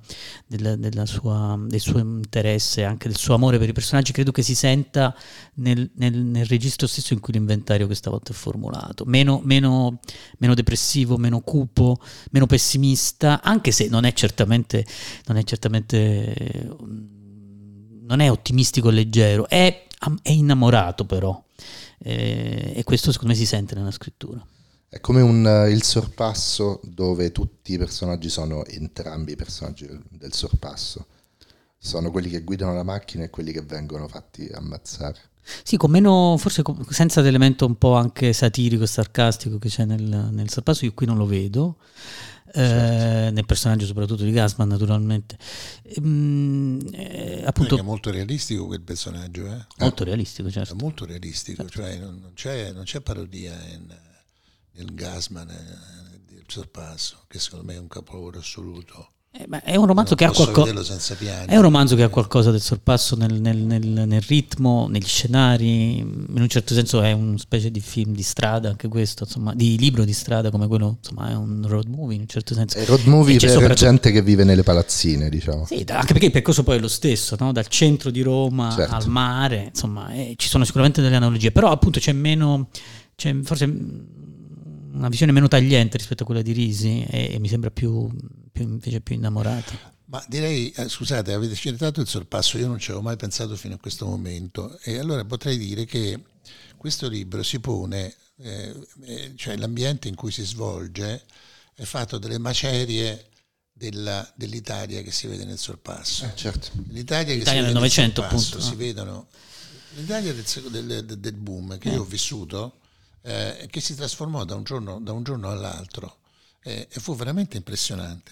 [0.47, 4.41] della- della sua- del suo interesse, anche del suo amore per i personaggi, credo che
[4.41, 5.13] si senta
[5.55, 9.03] nel, nel- nel registro stesso in cui l'inventario questa volta è formulato.
[9.05, 9.99] Meno, meno-
[10.37, 11.97] meno depressivo, meno cupo,
[12.31, 14.85] meno pessimista, anche se non è certamente,
[15.25, 16.69] non è certamente eh,
[18.05, 19.87] non è ottimistico e leggero, è,
[20.21, 21.41] è innamorato però.
[21.99, 24.45] Eh, e questo secondo me si sente nella scrittura.
[24.93, 29.99] È come un, eh, il sorpasso dove tutti i personaggi sono entrambi i personaggi del,
[30.07, 31.07] del sorpasso.
[31.79, 35.17] Sono quelli che guidano la macchina e quelli che vengono fatti ammazzare.
[35.63, 39.83] Sì, con meno, forse con- senza l'elemento un po' anche satirico e sarcastico che c'è
[39.85, 41.77] nel, nel sorpasso, io qui non lo vedo.
[42.53, 45.37] eh, nel personaggio soprattutto di Gasman naturalmente
[45.83, 49.65] Ehm, eh, appunto è molto realistico quel personaggio, eh?
[49.79, 53.87] molto realistico È certo molto realistico, cioè non, non c'è, non c'è parodia in,
[54.75, 59.07] nel Gasman eh, del sorpasso, che secondo me è un capolavoro assoluto.
[59.35, 61.47] Eh, ma è un romanzo che ha piangere.
[61.47, 65.97] È un romanzo che ha qualcosa del sorpasso nel, nel- nel- nel ritmo, negli scenari,
[65.97, 69.75] in un certo senso è una specie di film di strada, anche questo, insomma, di
[69.79, 72.77] libro di strada come quello, insomma, è un road movie in un certo senso.
[72.77, 75.65] È road movie c'è per soprattutto- gente che vive nelle palazzine, diciamo.
[75.65, 77.51] Sì, da- anche perché il percorso poi è lo stesso, no?
[77.51, 78.93] dal centro di Roma Certo.
[78.93, 82.69] al mare, insomma, eh, ci sono sicuramente delle analogie, però appunto c'è meno,
[83.15, 83.65] c'è forse
[84.93, 88.09] una visione meno tagliente rispetto a quella di Risi e, e mi sembra più,
[88.51, 89.91] più invece più innamorata.
[90.05, 93.73] Ma direi, eh, scusate, avete citato il sorpasso, io non ci avevo mai pensato fino
[93.75, 96.21] a questo momento e allora potrei dire che
[96.77, 98.75] questo libro si pone, eh,
[99.05, 101.23] eh, cioè l'ambiente in cui si svolge
[101.73, 103.29] è fatto delle macerie
[103.71, 106.29] della- dell'Italia che si vede nel sorpasso.
[106.35, 106.69] certo.
[106.89, 108.77] L'Italia che L'Italia si del vede Novecento, nel sorpasso, appunto, si no?
[108.77, 109.27] vedono
[109.95, 112.77] l'Italia del, del- del- del boom che io ho vissuto,
[113.23, 116.19] eh, che si trasformò da un giorno, da un giorno all'altro
[116.63, 118.31] eh, e fu veramente impressionante.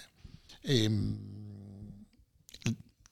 [0.60, 2.04] E, mh,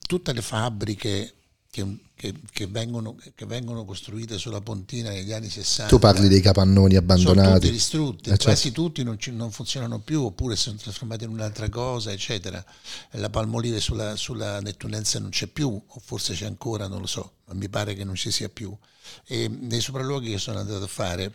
[0.06, 1.34] tutte le fabbriche
[1.70, 6.40] che, che- che vengono, che vengono costruite sulla pontina negli anni 60 Tu parli dei
[6.40, 7.70] capannoni sono tutti abbandonati.
[7.70, 8.44] distrutti, Eh, certo.
[8.44, 12.64] quasi tutti non, ci- non funzionano più oppure sono trasformati in un'altra cosa, eccetera.
[13.12, 17.34] La palmolive sulla, sulla Nettunense non c'è più, o forse c'è ancora, non lo so,
[17.46, 18.76] ma mi pare che non ci sia più.
[19.26, 21.32] E nei sopralluoghi che sono andato a fare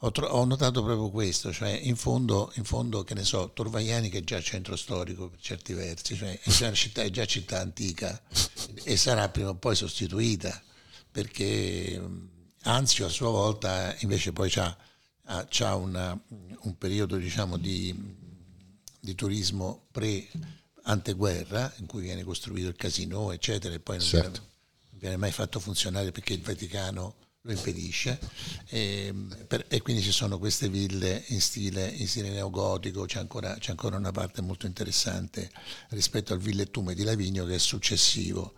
[0.00, 4.08] ho, tro- ho notato proprio questo, cioè in fondo, in fondo, che ne so, Torvaiani
[4.08, 7.60] che è già centro storico per certi versi, cioè è già, città, è già città
[7.60, 8.20] antica
[8.82, 10.62] e sarà prima o poi sostituita
[11.10, 12.00] perché
[12.66, 14.76] Anzio a sua volta invece poi ha,
[16.62, 17.94] un periodo diciamo di,
[19.00, 20.26] di turismo pre
[20.84, 24.28] anteguerra in cui viene costruito il casino eccetera e poi non, Certo.
[24.30, 24.46] viene,
[24.90, 27.14] non viene mai fatto funzionare perché il Vaticano
[27.46, 28.18] lo impedisce
[28.68, 29.12] e,
[29.46, 33.70] per- e quindi ci sono queste ville in stile, in stile neogotico, c'è ancora, c'è
[33.70, 35.50] ancora una parte molto interessante
[35.90, 38.54] rispetto al villettume di Lavigno che è successivo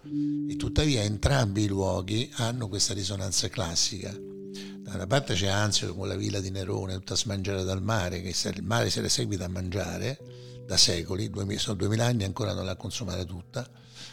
[0.49, 4.13] e tuttavia entrambi i luoghi hanno questa risonanza classica.
[4.13, 8.33] Da una parte c'è Anzio con la villa di Nerone tutta smangiata dal mare, che
[8.51, 10.17] il mare se l'è seguita a mangiare
[10.65, 13.69] da secoli, sono duemila anni ancora non l'ha consumata tutta.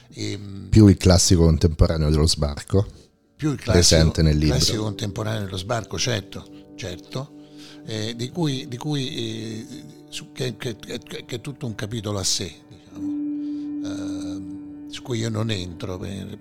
[0.10, 3.02] E, mh, Più il classico contemporaneo dello sbarco.
[3.36, 4.02] Più il classico,
[4.48, 7.32] classico contemporaneo dello sbarco, certo, certo
[7.86, 9.67] eh, di cui, di cui eh,
[10.10, 13.08] su- che, che- che- è tutto un capitolo a sé, diciamo,
[13.86, 15.98] ehm, su cui io non entro.
[15.98, 16.39] per-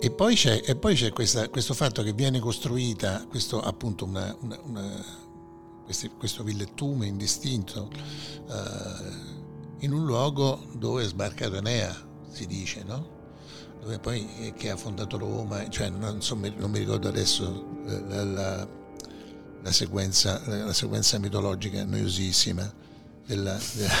[0.00, 4.34] e poi c'è, e poi c'è questa- questo fatto che viene costruita, questo appunto una,
[4.40, 5.04] una- una-
[5.84, 7.90] questi- questo villettume indistinto
[8.48, 9.36] eh,
[9.80, 11.94] in un luogo dove è sbarcato Enea,
[12.30, 13.16] si dice, no?
[13.96, 18.24] Poi eh, che ha fondato Roma, cioè non, so, non mi ricordo adesso eh, la,
[18.24, 18.68] la-
[19.62, 22.72] la sequenza, la, sequenza mitologica noiosissima
[23.26, 23.94] della, della,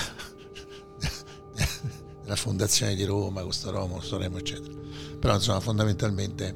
[2.22, 4.74] della fondazione di Roma, questo Roma, questo Remo, eccetera.
[5.18, 6.54] Però insomma fondamentalmente,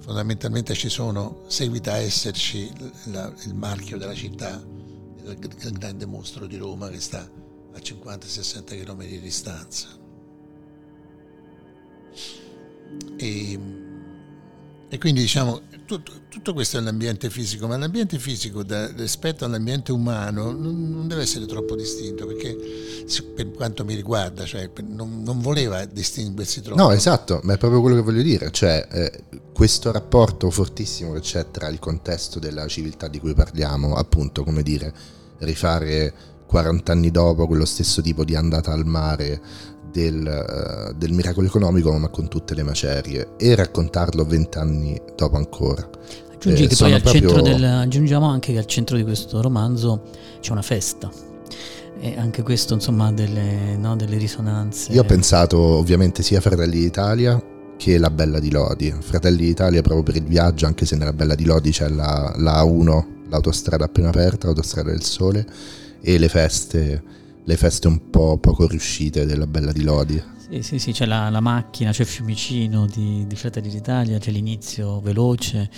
[0.00, 2.70] fondamentalmente ci sono, seguita a esserci
[3.04, 4.62] il marchio della città,
[5.24, 10.00] il, il grande mostro di Roma che sta a 50-60 km di distanza.
[13.16, 13.58] E,
[14.88, 19.92] e quindi diciamo tutto, tutto questo è l'ambiente fisico, ma l'ambiente fisico da- rispetto all'ambiente
[19.92, 22.56] umano non, non deve essere troppo distinto perché
[23.34, 26.80] per quanto mi riguarda cioè, non, non voleva distinguersi troppo.
[26.80, 31.20] No, esatto, ma è proprio quello che voglio dire, cioè eh, questo rapporto fortissimo che
[31.20, 34.92] c'è tra il contesto della civiltà di cui parliamo, appunto, come dire,
[35.38, 39.40] rifare 40 anni dopo quello stesso tipo di andata al mare
[39.92, 45.88] del, eh, del, miracolo economico, ma con tutte le macerie, e raccontarlo vent'anni dopo ancora.
[46.32, 47.40] Aggiungi eh, che poi al proprio...
[47.42, 50.02] del, aggiungiamo anche che al centro di questo romanzo
[50.40, 51.10] c'è una festa.
[52.00, 54.90] E anche questo, insomma, ha delle, no, delle risonanze.
[54.90, 57.40] Io ho pensato ovviamente sia a Fratelli d'Italia
[57.76, 58.92] che La Bella di Lodi.
[58.98, 62.62] Fratelli d'Italia proprio per il viaggio, anche se nella Bella di Lodi c'è la, la
[62.62, 65.46] A1, l'autostrada appena aperta, l'autostrada del sole,
[66.00, 67.02] e le feste
[67.44, 70.22] le feste un po' poco riuscite della Bella di Lodi.
[70.48, 74.30] Sì, sì, sì, c'è la, la macchina, c'è il fiumicino di, di Fratelli d'Italia, c'è
[74.30, 75.70] l'inizio veloce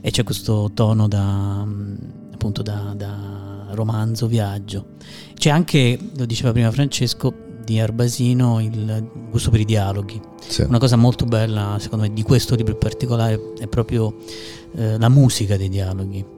[0.00, 1.60] e c'è questo tono da,
[2.32, 4.92] appunto da, da romanzo, viaggio.
[5.34, 10.20] C'è anche, lo diceva prima Francesco, di Arbasino il gusto per i dialoghi.
[10.46, 10.62] Sì.
[10.62, 14.16] Una cosa molto bella, secondo me, di questo libro in particolare è proprio
[14.74, 16.33] eh, la musica dei dialoghi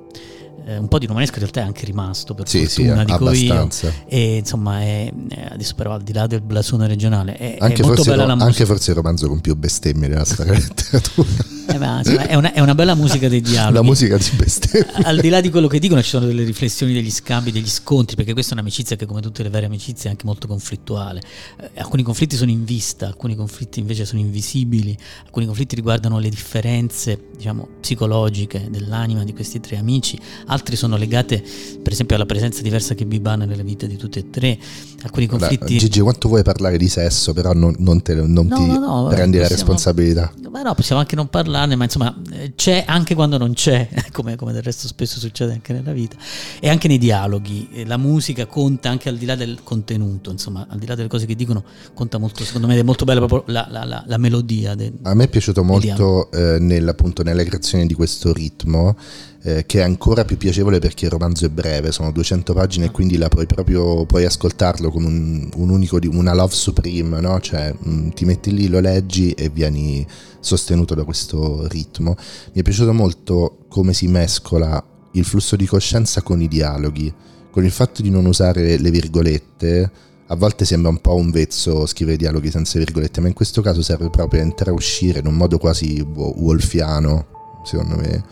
[0.67, 3.15] eh, un po' di romanesco in realtà è anche rimasto per sì, fortuna, sì, dico
[3.15, 3.87] abbastanza.
[3.87, 3.93] io.
[4.09, 5.13] E insomma, è,
[5.51, 8.35] adesso però al di là del blasone regionale, è, anche, è molto forse, bella la
[8.35, 8.51] musica.
[8.51, 11.55] Anche forse il romanzo con più bestemmie della storia della letteratura.
[11.69, 13.75] Eh, ma, insomma, è, una, è, una, bella musica dei dialoghi.
[13.75, 14.87] La musica di bestemmie.
[15.03, 18.15] Al di là di quello che dicono, ci sono delle riflessioni, degli scambi, degli scontri,
[18.15, 21.21] perché questa è un'amicizia che, come tutte le vere amicizie, è anche molto conflittuale.
[21.61, 26.29] Eh, alcuni conflitti sono in vista, alcuni conflitti invece sono invisibili, alcuni conflitti riguardano le
[26.29, 31.43] differenze, diciamo, psicologiche dell'anima di questi tre amici, altri sono legati,
[31.83, 34.59] per esempio, alla presenza diversa che Bibana nella vita di tutti e tre.
[35.03, 35.75] Alcuni conflitti.
[35.75, 38.79] Beh, Gigi, quanto vuoi parlare di sesso, però non, non, te, non no, ti no,
[38.79, 40.33] no, prendi possiamo, la responsabilità.
[40.51, 43.89] Ma no, possiamo anche non parlare parlarne, ma insomma eh, c'è anche quando non c'è,
[44.13, 46.17] come, come, del resto spesso succede anche nella vita,
[46.61, 47.69] e anche nei dialoghi.
[47.73, 51.09] Eh, la musica conta anche al di là del contenuto, insomma, al di là delle
[51.09, 51.65] cose che dicono,
[51.95, 54.75] conta molto, secondo me è molto bella proprio la, la, la, la melodia.
[54.75, 58.97] De, A me è piaciuto molto eh, nel, appunto, nella creazione di questo ritmo
[59.47, 62.91] eh, che è ancora più piacevole perché il romanzo è breve, sono 200 pagine e
[62.91, 67.39] quindi la puoi proprio puoi ascoltarlo con un, un unico, una love supreme, no?
[67.39, 70.05] cioè mh, mm, ti metti lì, lo leggi e vieni
[70.41, 72.17] sostenuto da questo ritmo.
[72.55, 77.15] Mi è piaciuto molto come si mescola il flusso di coscienza con i dialoghi,
[77.53, 79.91] con il fatto di non usare le virgolette.
[80.27, 83.81] A volte sembra un po' un vezzo scrivere dialoghi senza virgolette, ma in questo caso
[83.81, 88.25] serve proprio a entrare e uscire in un modo quasi wolfiano, secondo me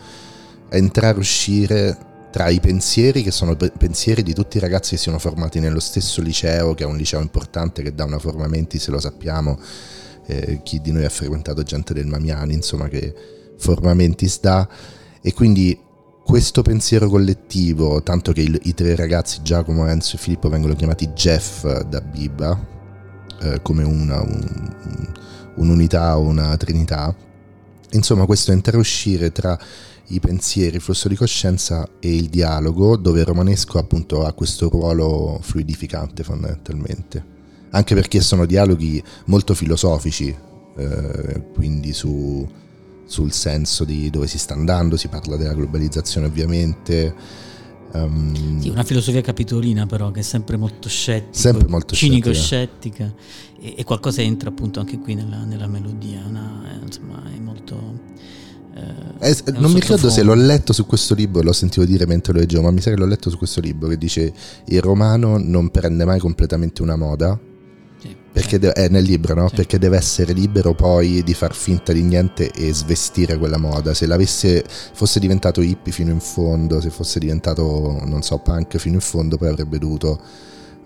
[0.77, 1.99] entrare e uscire
[2.31, 6.21] tra i pensieri che sono pensieri di tutti i ragazzi che siano formati nello stesso
[6.21, 9.57] liceo, che è un liceo importante che dà una forma menti, se lo sappiamo,
[10.27, 13.15] eh, chi di noi ha frequentato gente del Mamiani, insomma che
[13.57, 14.69] forma mentis dà,
[15.23, 15.79] e quindi
[16.25, 21.09] questo pensiero collettivo, tanto che il, i tre ragazzi Giacomo, Enzo e Filippo vengono chiamati
[21.11, 22.67] Jeff da Biba,
[23.43, 25.13] eh, come una, un,
[25.57, 27.15] un'unità o una trinità,
[27.93, 29.57] insomma questo entrare e uscire tra
[30.09, 34.69] i pensieri, il flusso di coscienza e il dialogo, dove il romanesco appunto ha questo
[34.69, 37.33] ruolo fluidificante fondamentalmente.
[37.71, 40.35] Anche perché sono dialoghi molto filosofici,
[40.77, 42.47] eh, quindi su,
[43.05, 47.15] sul senso di dove si sta andando, si parla della globalizzazione ovviamente.
[47.93, 53.05] Um, sì, una filosofia capitolina però che è sempre molto scettica, sempre molto cinico scettica,
[53.05, 53.15] scettica
[53.61, 58.01] e, e, qualcosa entra appunto anche qui nella, nella melodia, una, insomma è molto
[58.77, 62.33] eh, eh, non mi ricordo se l'ho letto su questo libro, l'ho sentito dire mentre
[62.33, 64.33] lo leggevo, ma mi sa che l'ho letto su questo libro che dice
[64.67, 67.39] il romano non prende mai completamente una moda.
[68.35, 69.49] perché de- è nel libro, no?
[69.49, 73.95] Perché deve essere libero poi di far finta di niente e svestire quella moda.
[73.95, 78.97] Se l'avesse, fosse diventato hippie fino in fondo, se fosse diventato, non so, punk fino
[78.97, 80.21] in fondo, poi avrebbe dovuto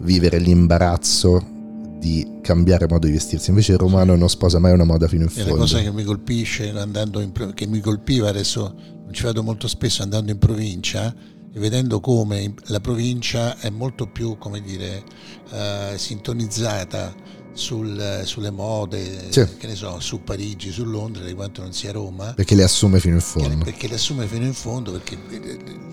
[0.00, 1.56] vivere l'imbarazzo
[1.98, 3.50] di cambiare modo di vestirsi.
[3.50, 5.48] Invece il romano non sposa mai una moda fino in fondo.
[5.48, 9.42] È la cosa che mi colpisce, andando in, che mi colpiva adesso, non ci vado
[9.42, 11.14] molto spesso andando in provincia
[11.52, 15.02] e vedendo come la provincia è molto più, come dire,
[15.50, 17.14] uh, sintonizzata
[17.52, 19.46] sul, sulle mode, sì.
[19.56, 22.32] che ne so, su Parigi, su Londra, di quanto non sia Roma.
[22.34, 23.64] Perché le assume fino in fondo.
[23.64, 25.18] Perché le assume fino in fondo, perché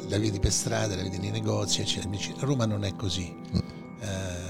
[0.07, 2.09] la vedi per strada, la vedi nei negozi, eccetera.
[2.39, 3.33] Roma non è così.
[3.33, 3.57] Mm.
[3.57, 4.44] Uh,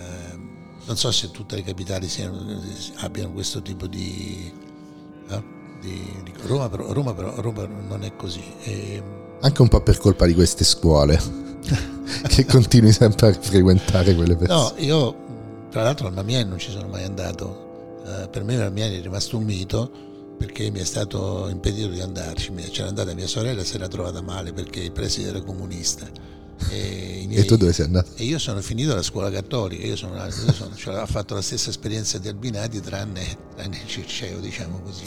[0.85, 2.61] non so se tutte le capitali siano,
[2.97, 4.51] abbiano questo tipo di,
[5.29, 5.43] eh,
[5.81, 8.43] di, di Roma, però, Roma, però, Roma non è così.
[8.61, 9.03] E,
[9.41, 11.19] Anche un po' per colpa di queste scuole
[12.27, 14.59] che continui sempre a frequentare quelle persone.
[14.59, 15.15] No, io
[15.69, 17.63] tra l'altro al Mamiani non ci sono mai andato.
[18.05, 19.91] Uh, per me Mamiani è rimasto un mito
[20.37, 22.53] perché mi è stato impedito di andarci.
[22.71, 26.07] C'era andata mia sorella e si era trovata male perché il preside era comunista
[26.69, 28.11] e, miei, e, tu dove sei andato?
[28.15, 31.41] E io sono finito alla scuola cattolica, io, sono, io sono, cioè, ho fatto la
[31.41, 35.03] stessa esperienza di Albinati tranne, tranne il Circeo, diciamo così.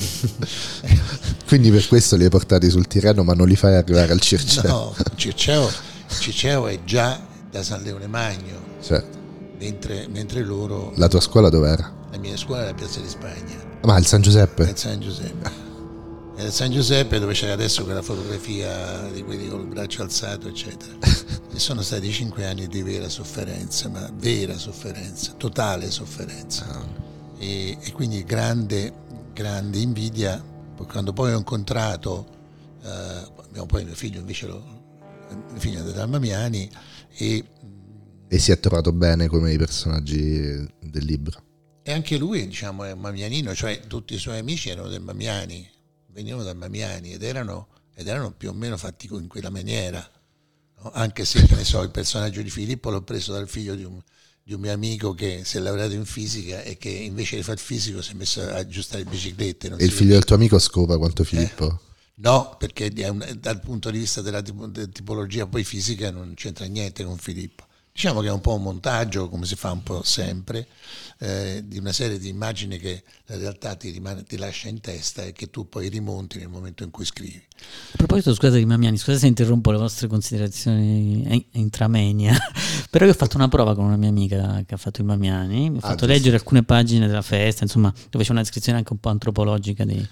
[1.46, 4.68] Quindi per questo li hai portati sul Tirreno ma non li fai arrivare al Circeo?
[4.68, 5.70] No, il Circeo,
[6.20, 7.20] Circeo è già
[7.50, 9.18] da San Leone Magno, certo.
[9.58, 10.92] mentre, mentre loro...
[10.96, 11.94] La tua scuola dov'era?
[12.10, 13.56] La mia scuola era a Piazza di Spagna.
[13.82, 14.64] Ma il San Giuseppe?
[14.64, 15.67] Il San Giuseppe.
[16.38, 20.96] Era San Giuseppe dove c'è adesso quella fotografia di quelli con il braccio alzato, eccetera.
[21.52, 26.64] E sono stati cinque anni di vera sofferenza, ma vera sofferenza, totale sofferenza.
[26.70, 26.86] Ah.
[27.38, 28.92] E, e quindi grande,
[29.32, 30.40] grande invidia.
[30.86, 32.24] Quando poi ho incontrato,
[32.84, 32.88] eh,
[33.42, 34.62] abbiamo poi mio figlio invece lo,
[35.50, 36.70] mio figlio è andato a Mamiani
[37.16, 37.44] e
[38.28, 41.42] E si è trovato bene come i personaggi del libro.
[41.82, 45.68] E anche lui, diciamo, è un mamianino, cioè tutti i suoi amici erano del Mamiani,
[46.18, 50.06] venivano da Mamiani ed erano, ed erano più o meno fatti in quella maniera.
[50.82, 50.90] no?
[50.92, 54.00] Anche se, che ne so, il personaggio di Filippo l'ho preso dal figlio di un,
[54.42, 57.58] di un mio amico che si è laureato in fisica e che invece di fare
[57.58, 59.76] fisico si è messo a aggiustare le biciclette.
[59.76, 61.82] E il figlio del tuo amico scopa quanto Filippo?
[62.20, 66.66] No, perché un- dal punto di vista della tipo- de- tipologia poi fisica non c'entra
[66.66, 67.64] niente con Filippo.
[67.98, 70.68] Diciamo che è un po' un montaggio, come si fa un po' sempre,
[71.18, 75.24] eh, di una serie di immagini che la realtà ti, rimane- ti lascia in testa
[75.24, 77.42] e che tu poi rimonti nel momento in cui scrivi.
[77.56, 82.38] A proposito, scusate di Mamiani, scusate se interrompo le vostre considerazioni in- intramenia,
[82.88, 85.68] però io ho fatto una prova con una mia amica che ha fatto il Mamiani,
[85.68, 86.06] mi ha Ah, fatto giusto.
[86.06, 90.06] leggere alcune pagine della festa, insomma, dove c'è una descrizione anche un po' antropologica di,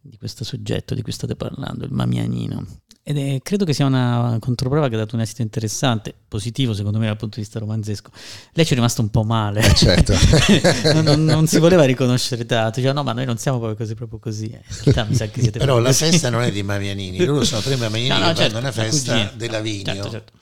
[0.00, 2.64] di questo soggetto di cui state parlando, il Mamianino.
[3.04, 6.98] Ed è, credo che sia una controprova che ha dato un esito interessante, positivo secondo
[6.98, 8.10] me dal punto di vista romanzesco.
[8.52, 9.60] Lei ci è rimasta un po' male.
[9.60, 10.14] Eh, certo.
[10.94, 13.94] non, non- non si voleva riconoscere tanto, diceva no ma noi non siamo proprio così,
[13.96, 14.46] proprio così.
[14.50, 16.04] Eh, In realtà mi sa che siete Però la così.
[16.04, 18.72] festa non è di Mamianini, loro sono tre Mamianini No, no, che certo, fanno una
[18.72, 19.32] festa cugina.
[19.34, 19.84] dell'Avinio.
[19.94, 20.32] Certo, certo.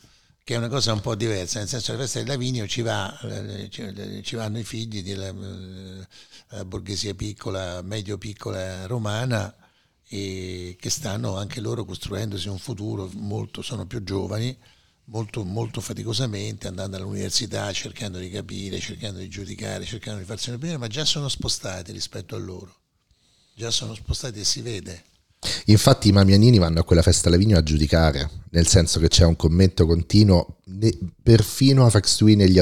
[0.44, 3.18] che è una cosa un po' diversa, nel senso che la festa dell'Avinio ci, va,
[3.20, 6.06] eh, ci, ci vanno i figli della eh,
[6.50, 9.54] la borghesia piccola, medio piccola romana
[10.12, 14.58] e che stanno anche loro costruendosi un futuro, molto, sono più giovani,
[15.04, 20.80] molto, molto faticosamente, andando all'università, cercando di capire, cercando di giudicare, cercando di farsi un'opinione,
[20.80, 22.74] ma già sono spostati rispetto a loro,
[23.54, 25.04] già sono spostati e si vede.
[25.66, 29.36] Infatti i mamianini vanno a quella festa Lavigno a giudicare, nel senso che c'è un
[29.36, 32.58] commento continuo, ne- perfino Afax Twin e gli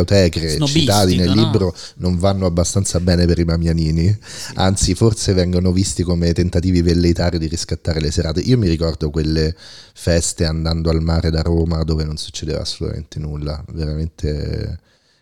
[0.51, 1.35] Snobistico, citati nel no?
[1.35, 4.17] libro non vanno abbastanza bene per i mamianini,
[4.55, 8.41] anzi forse vengono visti come tentativi velleitari di riscattare le serate.
[8.41, 9.57] Io mi ricordo quelle
[9.95, 14.81] feste andando al mare da Roma dove non succedeva assolutamente nulla, veramente...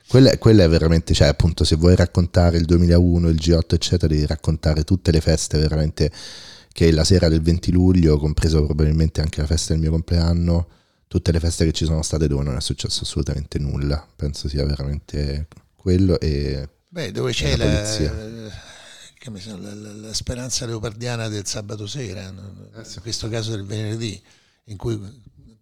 [0.08, 4.24] Quella, quella è veramente, cioè appunto se vuoi raccontare il 2001, il G8 eccetera, devi
[4.24, 6.12] raccontare tutte le feste veramente
[6.76, 10.68] che la sera del 20 luglio, compreso probabilmente anche la festa del mio compleanno,
[11.08, 14.06] tutte le feste che ci sono state dove non è successo assolutamente nulla.
[14.14, 18.12] Penso sia veramente quello e Beh, dove E c'è la la, sa,
[19.56, 22.26] la- la- la speranza leopardiana del sabato sera?
[22.28, 24.22] Eh in questo caso del venerdì,
[24.64, 25.00] in cui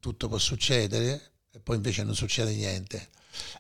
[0.01, 1.21] tutto può succedere
[1.53, 3.09] e poi invece non succede niente.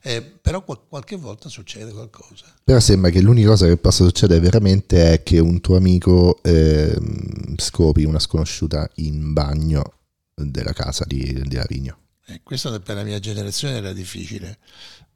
[0.02, 2.46] Eh, però qual- qualche volta succede qualcosa.
[2.62, 7.56] Però sembra che l'unica cosa che possa succedere veramente è che un tuo amico ehm,
[7.56, 9.98] scopi una sconosciuta in bagno
[10.34, 11.98] della casa di, di Lavigno.
[12.26, 14.58] Eh, questo per la mia generazione era difficile,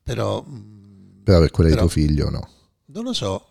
[0.02, 2.48] però mh, Però per quella Però- di tuo figlio no.
[2.86, 3.48] non lo so.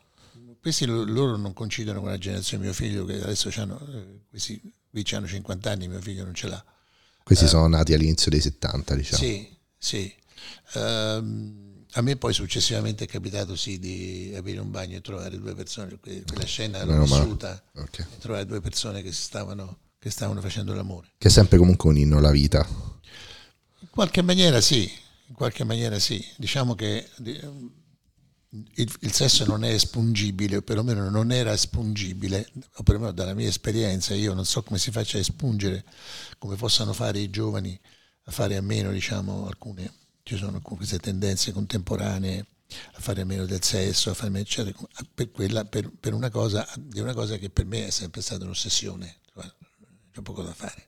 [0.59, 4.21] Questi lo- loro non coincidono con la generazione di mio figlio, che adesso c'hanno, eh,
[4.29, 6.63] questi qui hanno 50 anni, mio figlio non ce l'ha.
[7.23, 9.21] Questi sono nati all'inizio dei 70, diciamo.
[9.23, 9.25] Eh.
[9.25, 10.13] Sì, sì.
[10.73, 15.55] Ehm, a me poi successivamente è capitato sì di aprire un bagno e trovare due
[15.55, 17.99] persone, que- quella scena l'ho vissuta, Ok.
[17.99, 21.13] e trovare due persone che stavano, che stavano facendo l'amore.
[21.17, 22.67] Che è sempre comunque un inno alla vita.
[23.79, 24.91] In qualche maniera sì,
[25.27, 26.23] in qualche maniera sì.
[26.37, 27.39] Diciamo che di-
[28.75, 33.47] il, il sesso non è espungibile, o perlomeno non era espungibile, o perlomeno dalla mia
[33.47, 35.83] esperienza, io non so come si faccia a espungere,
[36.37, 37.77] come possano fare i giovani
[38.23, 39.91] a fare a meno, diciamo, alcune,
[40.27, 42.45] ci sono queste tendenze contemporanee
[42.95, 44.77] a fare a meno del sesso, a fare meno, eccetera,
[45.15, 48.43] per, quella, per, per una cosa, di una cosa che per me è sempre stata
[48.43, 49.19] un'ossessione,
[50.11, 50.87] c'è poco da fare.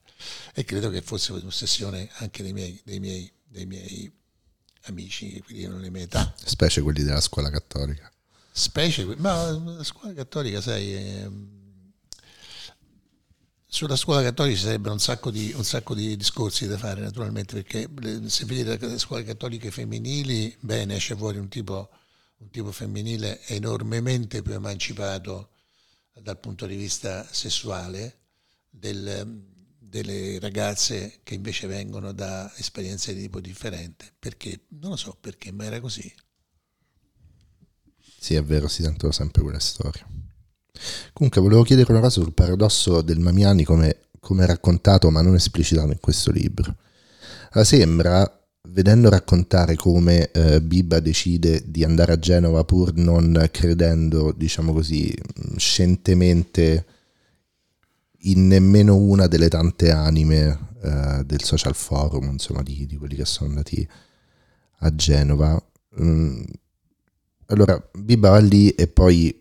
[0.54, 4.12] E credo che fosse un'ossessione anche dei miei, dei miei, dei miei
[4.84, 8.12] amici, quindi erano le mie età, specie quelli della scuola cattolica.
[8.52, 11.59] specie, ma la scuola cattolica, sai, ehm,
[13.80, 17.64] sulla scuola cattolica ci sarebbero un sacco, di, un sacco di discorsi da fare naturalmente,
[17.64, 17.88] perché
[18.28, 21.90] se vedi le, le scuole cattoliche femminili, bene, esce fuori un tipo,
[22.40, 25.52] un tipo femminile enormemente più emancipato
[26.12, 28.18] dal punto di vista sessuale
[28.70, 29.46] del-
[29.80, 34.12] delle ragazze che invece vengono da esperienze di tipo differente.
[34.20, 34.66] Perché?
[34.72, 36.14] Non lo so perché, ma era così.
[38.20, 40.29] Sì, è vero, si sentono sempre quelle storie.
[41.14, 45.92] Comunque, volevo chiedere una cosa sul paradosso del Mamiani come, come raccontato, ma non esplicitato
[45.92, 46.76] in questo libro.
[47.52, 54.34] Allora, sembra vedendo raccontare come eh, Bibba decide di andare a Genova pur non credendo,
[54.36, 55.14] diciamo così,
[55.56, 56.86] scientemente
[58.24, 63.26] in nemmeno una delle tante anime eh, del social forum, insomma, di, di, quelli che
[63.26, 63.88] sono andati
[64.80, 65.62] a Genova.
[66.02, 66.44] Mm,
[67.48, 69.39] allora, Bibba va lì e poi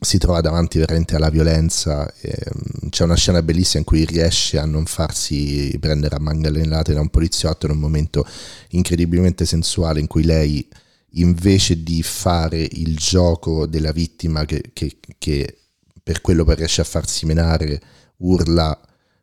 [0.00, 2.02] si trova davanti veramente alla violenza.
[2.04, 7.00] Mm, c'è una scena bellissima in cui riesce a non farsi prendere a manganellate da
[7.00, 8.26] un poliziotto in un momento
[8.70, 10.66] incredibilmente sensuale in cui lei
[11.12, 15.58] invece di fare il gioco della vittima che, che, che
[16.02, 17.80] per quello poi riesce a farsi menare
[18.18, 18.78] urla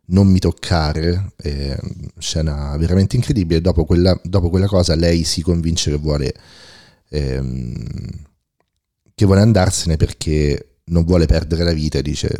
[0.06, 1.76] non mi toccare, eh,
[2.18, 6.34] scena veramente incredibile, dopo quella, dopo quella, cosa lei si convince che vuole,
[7.08, 8.08] ehm,
[9.16, 12.36] che vuole andarsene perché non vuole perdere la vita e dice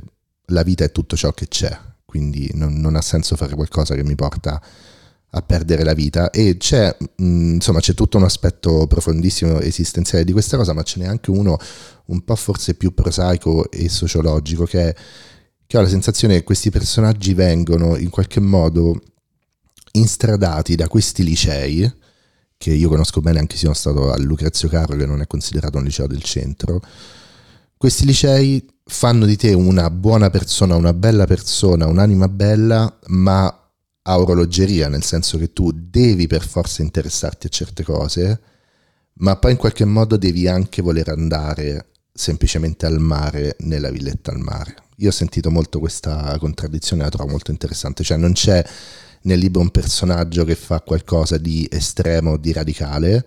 [0.51, 1.75] la vita è tutto ciò che c'è,
[2.05, 4.63] quindi non, non ha senso fare qualcosa che mi porta
[5.31, 6.29] a perdere la vita.
[6.31, 11.01] E c'è, mh, insomma, c'è tutto un aspetto profondissimo esistenziale di questa cosa, ma ce
[11.01, 11.57] n'è anche uno
[12.07, 14.95] un po' forse più prosaico e sociologico che è
[15.67, 19.01] che ho la sensazione che questi personaggi vengono in qualche modo
[19.93, 21.91] instradati da questi licei,
[22.57, 25.79] che io conosco bene anche se sono stato a Lucrezio Carlo, che non è considerato
[25.79, 26.81] un liceo del centro.
[27.77, 33.47] Questi licei fanno di te una buona persona, una bella persona, un'anima bella, ma
[34.03, 38.41] a orologeria, nel senso che tu devi per forza interessarti a certe cose,
[39.15, 44.39] ma poi in qualche modo devi anche voler andare semplicemente al mare nella villetta al
[44.39, 48.65] mare io ho sentito molto questa contraddizione, la trovo molto interessante, cioè non c'è
[49.27, 53.27] nel libro un personaggio che fa qualcosa di estremo, di radicale,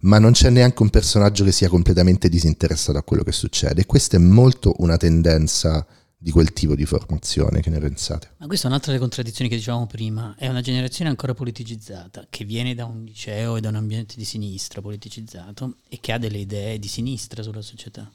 [0.00, 3.82] ma non c'è neanche un personaggio che sia completamente disinteressato a quello che succede.
[3.82, 5.86] E questa è molto una tendenza
[6.16, 8.30] di quel tipo di formazione, che ne pensate?
[8.38, 12.46] Ma questa è un'altra delle contraddizioni che dicevamo prima, è una generazione ancora politicizzata, che
[12.46, 16.38] viene da un liceo e da un ambiente di sinistra politicizzato e che ha delle
[16.38, 18.10] idee di sinistra sulla società.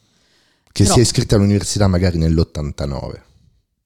[0.72, 3.28] Che Però, si è iscritta all'università magari nell'89.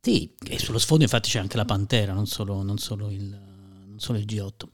[0.04, 3.98] Sì, e sullo sfondo infatti c'è anche la Pantera, non solo, non solo, il, non
[3.98, 4.68] solo il, G8.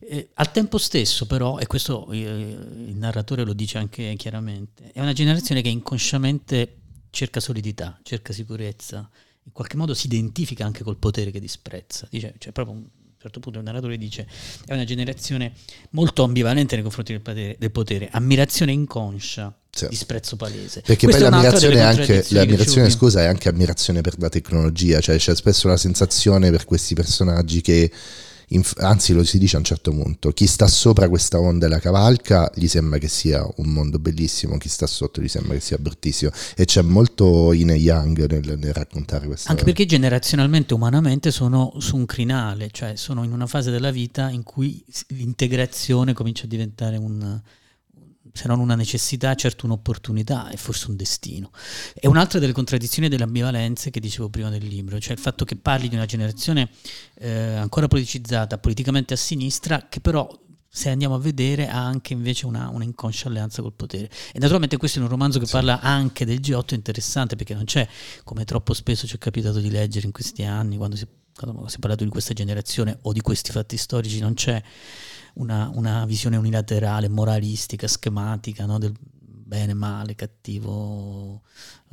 [0.00, 5.00] Eh, al tempo stesso però, e questo eh, il narratore lo dice anche chiaramente, è
[5.00, 9.08] una generazione che inconsciamente cerca solidità, cerca sicurezza,
[9.44, 12.06] in qualche modo si identifica anche col potere che disprezza.
[12.10, 14.28] Dice, cioè proprio un, a un certo punto il narratore dice
[14.66, 15.54] è una generazione
[15.92, 19.88] molto ambivalente nei confronti del potere, del potere ammirazione inconscia sì.
[19.88, 20.80] disprezzo palese.
[20.80, 25.16] Perché Questa poi l'ammirazione, è anche, l'ammirazione scusa, è anche ammirazione per la tecnologia, cioè
[25.16, 27.90] c'è spesso la sensazione per questi personaggi che
[28.78, 31.78] anzi lo si dice a un certo punto, chi sta sopra questa onda e la
[31.78, 35.78] cavalca gli sembra che sia un mondo bellissimo, chi sta sotto gli sembra che sia
[35.78, 41.74] bruttissimo e c'è molto in Young nel, nel raccontare questa Anche perché generazionalmente, umanamente sono
[41.78, 46.48] su un crinale, cioè sono in una fase della vita in cui l'integrazione comincia a
[46.48, 47.40] diventare un
[48.34, 51.52] se non una necessità, certo un'opportunità e forse un destino.
[51.94, 55.44] È un'altra delle contraddizioni e delle ambivalenze che dicevo prima del libro, cioè il fatto
[55.44, 56.68] che parli di una generazione
[57.14, 60.28] eh, ancora politicizzata, politicamente a sinistra, che però
[60.68, 64.10] se andiamo a vedere ha anche invece una, una, inconscia alleanza col potere.
[64.32, 65.52] E naturalmente questo è un romanzo che sì.
[65.52, 67.86] parla anche del G8 interessante perché non c'è,
[68.24, 71.76] come troppo spesso ci è capitato di leggere in questi anni, quando si, quando si
[71.76, 74.60] è parlato di questa generazione o di questi fatti storici, non c'è
[75.34, 78.78] una, una visione unilaterale, moralistica, schematica no?
[78.78, 81.42] del bene, male, cattivo,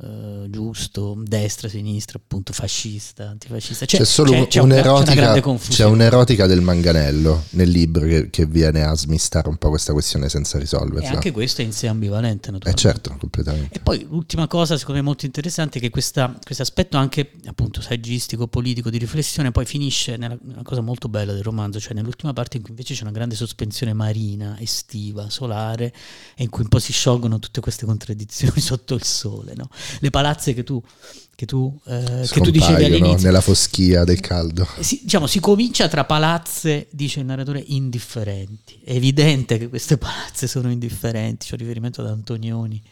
[0.00, 3.84] eh, giusto, destra, sinistra, appunto fascista, antifascista.
[3.84, 8.46] C'è, c'è solo c'è, c'è un'erotica, un, c'è un'erotica del manganello nel libro che, che,
[8.46, 11.08] viene a smistare un po' questa questione senza risolverla.
[11.08, 12.88] E anche questo è in sé ambivalente, naturalmente.
[12.88, 13.76] Eh certo, completamente.
[13.76, 18.48] E poi l'ultima cosa, secondo me molto interessante, è che questo aspetto anche appunto saggistico,
[18.48, 22.56] politico, di riflessione, poi finisce nella una cosa molto bella del romanzo, cioè nell'ultima parte
[22.56, 25.92] in cui invece c'è una grande sospensione marina, estiva, solare,
[26.34, 29.68] e in cui un po' si sciolgono tutte queste contraddizioni sotto il sole, no?
[30.00, 30.82] Le palazze che tu,
[31.34, 33.26] che tu, eh, che tu dicevi all'inizio.
[33.26, 34.66] Nella foschia del caldo.
[34.80, 38.80] Si, diciamo, si comincia tra palazze, dice il narratore, indifferenti.
[38.84, 42.82] È evidente che queste palazze sono indifferenti, c'ho riferimento ad Antonioni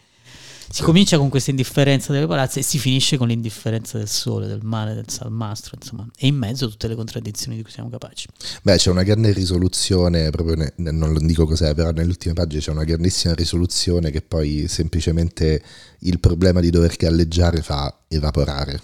[0.73, 4.61] si comincia con questa indifferenza delle palazze e si finisce con l'indifferenza del sole, del
[4.63, 8.29] male, del salmastro, insomma, e in mezzo tutte le contraddizioni di cui siamo capaci.
[8.63, 12.71] Beh, c'è una grande risoluzione, proprio ne, non dico cos'è, però nelle ultime pagine c'è
[12.71, 15.61] una grandissima risoluzione che poi semplicemente
[16.01, 18.81] il problema di dover galleggiare fa evaporare.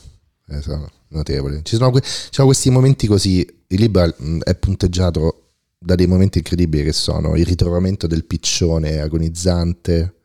[0.48, 1.60] Eh, sono notevoli.
[1.62, 1.92] Ci sono
[2.44, 4.12] questi momenti così, il libro
[4.42, 5.42] è punteggiato
[5.78, 10.15] da dei momenti incredibili che sono il ritrovamento del piccione agonizzante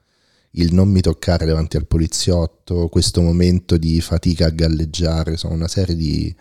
[0.52, 5.68] il non mi toccare davanti al poliziotto, questo momento di fatica a galleggiare, sono una
[5.68, 6.34] serie di,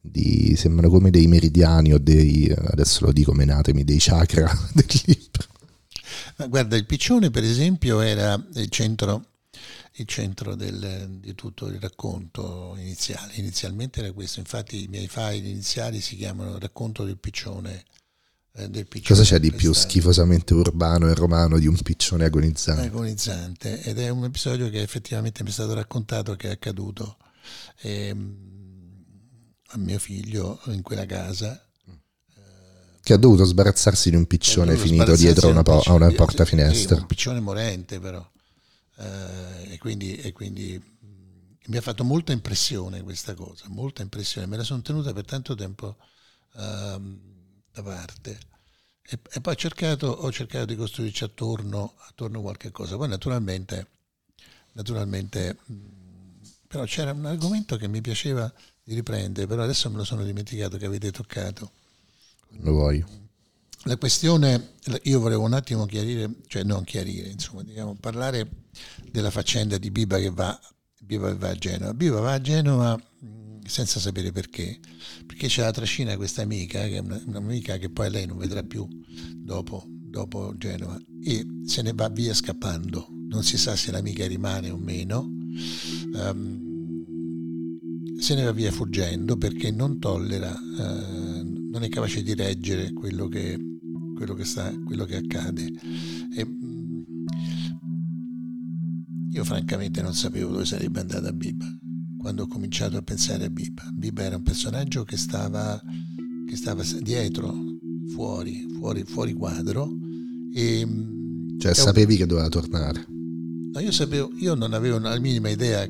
[0.00, 5.46] di, sembrano come dei meridiani o dei, adesso lo dico menatemi, dei chakra del libro.
[6.36, 9.24] Ma guarda, il piccione per esempio era il centro,
[9.94, 13.34] il centro del, di tutto il racconto iniziale.
[13.36, 17.84] Inizialmente era questo, infatti i miei file iniziali si chiamano Racconto del piccione.
[18.58, 22.86] Eh, del piccione Cosa c'è di più schifosamente urbano e romano di un piccione agonizzante?
[22.86, 27.18] Agonizzante, ed è un episodio che effettivamente mi è stato raccontato che è accaduto.
[27.80, 28.54] E, ehm,
[29.68, 31.60] a mio figlio in quella casa.
[33.02, 36.94] Che ha dovuto sbarazzarsi di un piccione finito dietro una, po- a una porta finestra.
[36.96, 38.26] Sì, un piccione morente però.
[38.96, 40.82] Eh, e, quindi, e quindi
[41.66, 44.46] mi ha fatto molta impressione questa cosa, molta impressione.
[44.46, 45.96] Me la sono tenuta per tanto tempo
[46.54, 47.35] uh,
[47.76, 48.38] da parte.
[49.02, 52.96] E, e poi ho cercato, ho cercato, di costruirci attorno, attorno a qualche cosa.
[52.96, 53.88] Poi naturalmente,
[54.72, 55.58] naturalmente
[56.66, 58.52] però c'era un argomento che mi piaceva
[58.82, 61.70] di riprendere, però adesso me lo sono dimenticato che avete toccato.
[62.60, 63.04] Lo vuoi?
[63.84, 68.48] La questione, io volevo un attimo chiarire, cioè non chiarire, insomma, diciamo, parlare
[69.10, 70.58] della faccenda di Biba che va,
[70.98, 71.94] Biba va a Genova.
[71.94, 73.00] Biba va a Genova
[73.68, 74.78] senza sapere perché,
[75.26, 78.62] perché c'è la trascina questa amica, che è una, un'amica che poi lei non vedrà
[78.62, 78.86] più
[79.34, 83.08] dopo, dopo Genova, e se ne va via scappando.
[83.28, 85.20] Non si sa se l'amica rimane o meno.
[86.12, 86.64] Um,
[88.18, 93.28] se ne va via fuggendo perché non tollera, eh, non è capace di reggere quello
[93.28, 93.58] che,
[94.14, 95.70] quello che, sta, quello che accade.
[96.34, 97.02] E, mm,
[99.32, 101.66] io francamente non sapevo dove sarebbe andata Biba
[102.26, 103.88] quando ho cominciato a pensare a Biba.
[103.92, 105.80] Biba era un personaggio che stava,
[106.44, 107.54] che stava dietro,
[108.08, 109.88] fuori, fuori, fuori quadro.
[110.52, 112.18] E, mm, cioè sapevi un...
[112.18, 113.06] che doveva tornare?
[113.72, 115.88] No, io, sapevo, io non avevo la minima idea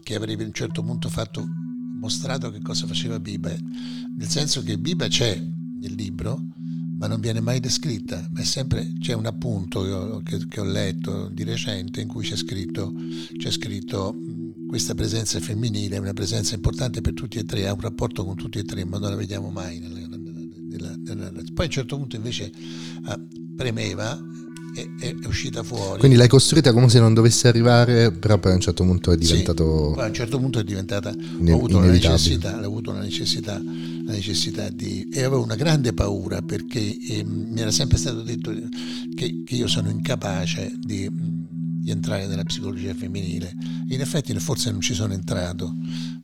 [0.00, 1.44] che avrebbe a un certo punto fatto,
[1.98, 3.52] mostrato che cosa faceva Biba,
[4.16, 5.36] nel senso che Biba c'è
[5.80, 6.40] nel libro,
[6.98, 10.64] ma non viene mai descritta, è sempre, c'è un appunto che ho, che, che ho,
[10.64, 12.94] letto di recente in cui c'è scritto,
[13.36, 14.14] c'è scritto
[14.74, 18.34] questa presenza femminile è una presenza importante per tutti e tre, ha un rapporto con
[18.34, 19.78] tutti e tre, ma non la vediamo mai.
[19.78, 22.50] Nella, nella, nella, poi a un certo punto invece
[23.06, 24.20] uh, premeva
[24.74, 26.00] è, è, uscita fuori.
[26.00, 29.16] Quindi l'hai costruita come se non dovesse arrivare, però poi a un certo punto è
[29.16, 29.92] diventato...
[29.94, 31.10] Sì, a un certo punto è diventata...
[31.10, 35.08] In, ho avuto, la necessità, ho avuto la necessità, la necessità di...
[35.12, 38.52] E avevo una grande paura perché eh, mi era sempre stato detto
[39.14, 41.08] che, che io sono incapace di,
[41.84, 43.54] di, entrare nella psicologia femminile.
[43.88, 45.74] In effetti forse non ci sono entrato,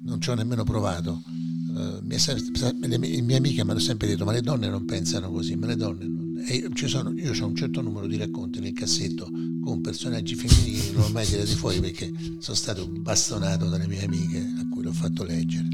[0.01, 1.23] non ci ho nemmeno provato.
[1.27, 5.67] Uh, le, mie amiche mi hanno sempre detto ma le donne non pensano così, ma
[5.67, 9.29] le donne non e sono, io ho un certo numero di racconti nel cassetto
[9.63, 14.39] con personaggi femminili, non ho mai tirato fuori perché sono stato bastonato dalle mie amiche
[14.59, 15.69] a cui l'ho fatto leggere.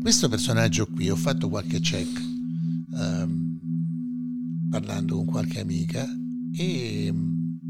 [0.00, 2.20] Questo personaggio qui ho fatto qualche check
[2.90, 3.58] um,
[4.68, 6.06] parlando con qualche amica
[6.54, 7.12] e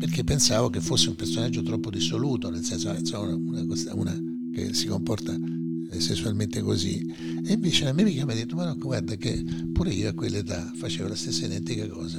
[0.02, 2.90] perché pensavo che fosse un personaggio troppo dissoluto, nel senso
[3.20, 4.20] una, una, una
[4.52, 5.32] che si comporta
[5.96, 7.06] sessualmente così.
[7.46, 10.12] E invece la mia amica mi ha detto, ma no, guarda che pure io a
[10.12, 12.18] quell'età facevo la stessa identica cosa.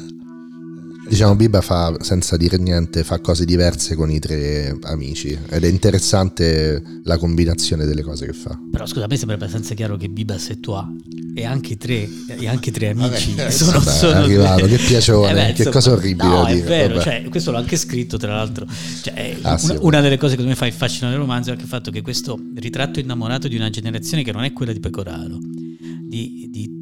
[1.07, 5.67] Diciamo Biba fa, senza dire niente, fa cose diverse con i tre amici ed è
[5.67, 8.57] interessante la combinazione delle cose che fa.
[8.71, 10.87] Però scusa, a me sembra abbastanza chiaro che Biba se tu ha
[11.35, 15.33] e anche tre, e anche tre amici vabbè, sono, vabbè, sono arrivato, che piacione, eh
[15.33, 18.67] beh, che cosa orribile no, è vero, cioè, questo l'ho anche scritto tra l'altro.
[19.01, 21.51] Cioè, ah, una, sì, una, delle cose che mi fa il fascino del romanzo è
[21.53, 24.79] anche il fatto che questo ritratto innamorato di una generazione che non è quella di
[24.79, 25.39] Pecoraro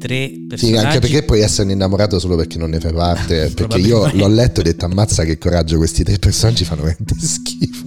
[0.02, 0.78] tre personaggi.
[0.78, 3.52] Sì, anche perché puoi essere innamorato solo perché non ne fai parte.
[3.54, 7.14] perché io l'ho letto e ho detto ammazza che coraggio, questi tre personaggi fanno veramente
[7.24, 7.86] schifo.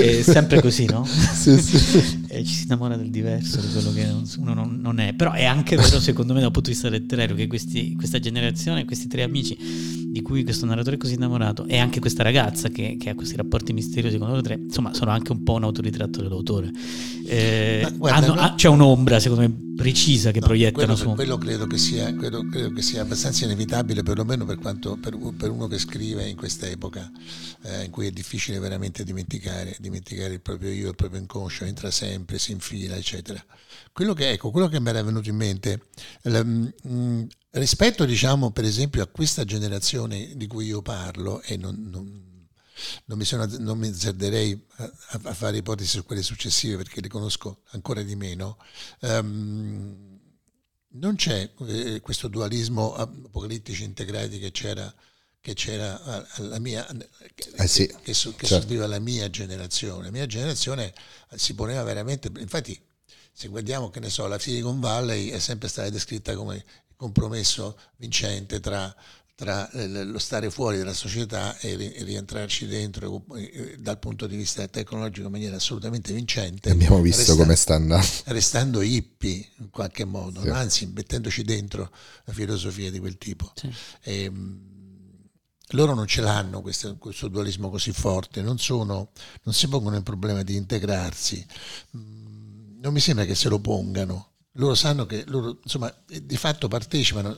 [0.00, 1.06] È sempre così, no?
[1.06, 2.24] sì, sì.
[2.36, 4.06] E ci si innamora del diverso, di quello che
[4.38, 5.14] uno non, non, è.
[5.14, 8.84] Però è anche vero, secondo me, dal punto di vista letterario, che questi, questa generazione,
[8.84, 9.56] questi tre amici
[10.10, 13.36] di cui questo narratore è così innamorato, e anche questa ragazza che, che ha questi
[13.36, 16.70] rapporti misteriosi con loro tre, insomma, sono anche un po' un autoritratto dell'autore.
[17.26, 18.54] Eh, guarda, hanno, no?
[18.54, 21.14] C'è un'ombra, secondo me, precisa che no, proiettano quello, su.
[21.14, 25.50] Quello credo che, sia, quello credo che sia abbastanza inevitabile, perlomeno per, quanto, per, per
[25.50, 27.10] uno che scrive in questa epoca
[27.62, 31.90] eh, in cui è difficile veramente dimenticare, dimenticare il proprio io, il proprio inconscio, entra
[31.90, 33.44] sempre, si infila, eccetera.
[33.92, 35.88] Quello che, ecco, quello che mi era venuto in mente,
[36.22, 41.88] mh, mm, rispetto diciamo per esempio a questa generazione di cui io parlo, e non,
[41.88, 42.34] non
[43.06, 47.08] non mi, sono, non mi azzarderei a, a, fare ipotesi su quelle successive perché le
[47.08, 48.58] conosco ancora di meno.
[49.00, 50.18] Um,
[50.98, 54.92] non c'è eh, questo dualismo apocalittici integrati che c'era,
[55.46, 58.46] che c'era alla mia, eh sì, che, che, certo.
[58.46, 60.06] serviva alla mia generazione.
[60.06, 60.92] La mia generazione
[61.36, 62.76] si poneva veramente, infatti
[63.32, 66.64] se guardiamo che ne so, la Silicon Valley è sempre stata descritta come
[66.96, 68.92] compromesso vincente tra
[69.36, 75.26] tra lo stare fuori dalla società e rientrarci dentro eh, dal punto di vista tecnologico
[75.26, 76.70] in maniera assolutamente vincente.
[76.70, 78.06] Abbiamo visto restando, come sta andando.
[78.24, 80.48] Restando hippie in qualche modo, sì.
[80.48, 81.92] anzi mettendoci dentro
[82.24, 83.52] la filosofia di quel tipo.
[83.54, 83.70] Sì.
[84.00, 84.74] E, ehm,
[85.70, 89.10] loro non ce l'hanno questo, questo dualismo così forte, non, sono,
[89.42, 91.44] non si pongono il problema di integrarsi,
[91.96, 94.32] mm, non mi sembra che se lo pongano.
[94.58, 97.36] Loro sanno che loro, insomma, di fatto partecipano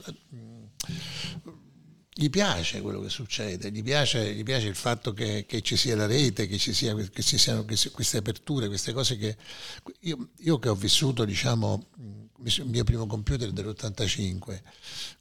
[2.19, 5.95] gli piace quello che succede, gli piace, gli piace il fatto che, che, ci sia
[5.95, 9.37] la rete, che ci, sia, che ci siano queste aperture, queste cose che
[10.01, 11.87] io, io che ho vissuto, diciamo,
[12.43, 14.61] il mio primo computer dell'85,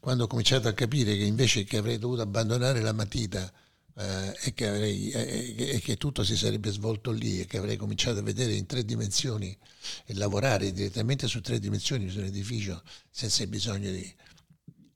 [0.00, 3.52] quando ho cominciato a capire che invece che avrei dovuto abbandonare la matita
[3.96, 7.76] eh, e, che avrei, eh, e che tutto si sarebbe svolto lì e che avrei
[7.76, 9.56] cominciato a vedere in tre dimensioni
[10.04, 14.14] e lavorare direttamente su tre dimensioni su un edificio senza bisogno di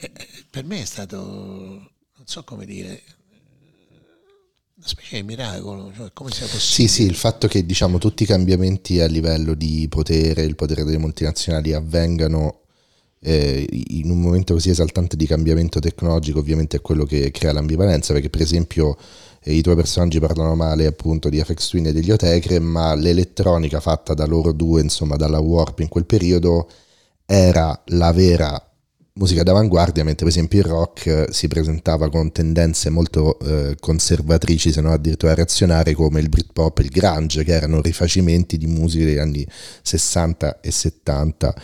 [0.02, 0.12] eh,
[0.50, 3.02] per me è stato, non so come dire,
[4.82, 6.60] una specie di miracolo, cioè come sia possibile.
[6.60, 10.82] Sì, sì, il fatto che diciamo tutti i cambiamenti a livello di potere, il potere
[10.82, 12.62] delle multinazionali avvengano
[13.20, 18.12] eh, in un momento così esaltante di cambiamento tecnologico ovviamente è quello che crea l'ambivalenza,
[18.12, 18.96] perché per esempio
[19.40, 23.78] eh, i tuoi personaggi parlano male appunto di FX Twin e degli Otecre, ma l'elettronica
[23.78, 26.68] fatta da loro due, insomma dalla Warp in quel periodo,
[27.24, 28.71] era la vera
[29.14, 34.72] musica d'avanguardia, mentre per esempio il rock eh, si presentava con tendenze molto eh, conservatrici,
[34.72, 39.04] se non addirittura reazionarie, come il Britpop e il grunge, che erano rifacimenti di musica
[39.04, 39.46] degli anni
[39.82, 41.54] 60 e 70.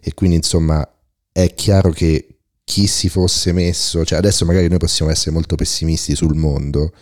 [0.00, 0.86] E quindi insomma
[1.32, 2.26] è chiaro che
[2.64, 6.92] chi si fosse messo, cioè adesso magari noi possiamo essere molto pessimisti sul mondo,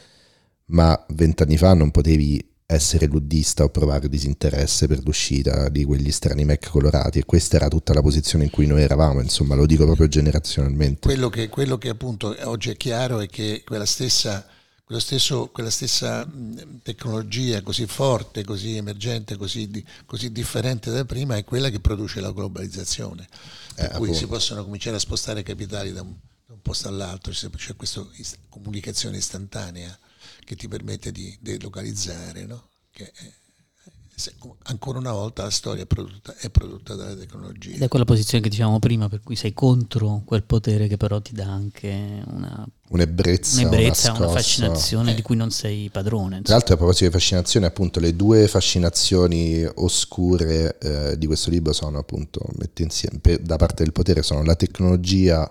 [0.66, 6.44] ma vent'anni fa non potevi essere luddista o provare disinteresse per l'uscita di quegli strani
[6.44, 9.84] Mac colorati e questa era tutta la posizione in cui noi eravamo, insomma lo dico
[9.84, 11.00] proprio generazionalmente.
[11.00, 14.46] Quello che, quello che appunto oggi è chiaro è che quella stessa,
[14.98, 16.28] stesso, quella stessa
[16.82, 22.20] tecnologia così forte, così emergente, così, di, così, differente da prima è quella che produce
[22.20, 23.26] la globalizzazione,
[23.74, 24.14] per eh, cui appunto.
[24.14, 26.14] si possono cominciare a spostare capitali da un,
[26.46, 28.06] da un posto all'altro, c'è questa
[28.48, 29.98] comunicazione istantanea
[30.50, 32.70] che ti permette di delocalizzare, no?
[32.90, 33.32] che è,
[34.64, 37.76] ancora una volta la storia è prodotta, è prodotta dalla tecnologia.
[37.76, 41.20] Ed è quella posizione che dicevamo prima, per cui sei contro quel potere che però
[41.20, 45.14] ti dà anche una, un'ebbrezza, un'ebbrezza una, una fascinazione eh.
[45.14, 46.42] di cui non sei padrone.
[46.42, 51.72] Tra l'altro a proposito di fascinazione, appunto le due fascinazioni oscure eh, di questo libro
[51.72, 55.48] sono appunto, mette insieme, per, da parte del potere, sono la tecnologia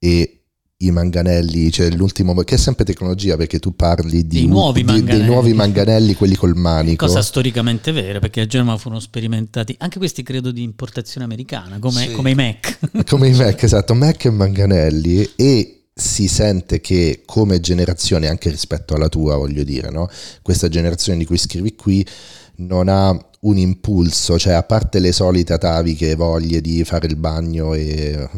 [0.00, 0.39] e
[0.82, 5.02] i manganelli, cioè l'ultimo, che è sempre tecnologia perché tu parli di, dei, nuovi di,
[5.02, 7.04] dei, nuovi manganelli, quelli col manico.
[7.04, 12.06] Cosa storicamente vera, perché a Genova furono sperimentati, anche questi credo di importazione americana, come,
[12.06, 12.12] sì.
[12.12, 12.78] come i Mac.
[13.10, 18.94] Come i Mac, esatto, Mac e manganelli e si sente che come generazione, anche rispetto
[18.94, 20.08] alla tua voglio dire, no?
[20.40, 22.06] questa generazione di cui scrivi qui
[22.56, 23.10] non ha
[23.40, 28.28] un impulso, cioè a parte le solite ataviche voglie di fare il bagno e,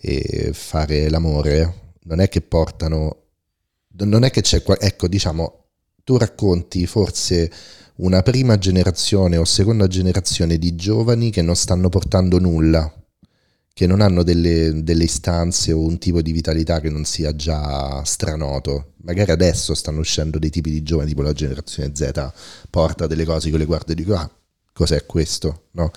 [0.00, 3.24] e fare l'amore, non è che portano,
[3.98, 5.64] non è che c'è, ecco diciamo,
[6.02, 7.50] tu racconti forse
[7.96, 12.92] una prima generazione o seconda generazione di giovani che non stanno portando nulla,
[13.72, 18.02] che non hanno delle, delle, istanze o un tipo di vitalità che non sia già
[18.04, 18.92] stranoto.
[19.02, 22.32] Magari adesso stanno uscendo dei tipi di giovani, tipo la generazione Z,
[22.70, 24.30] porta delle cose che le guardo e dico, ah,
[24.72, 25.66] cos'è questo?
[25.72, 25.90] No?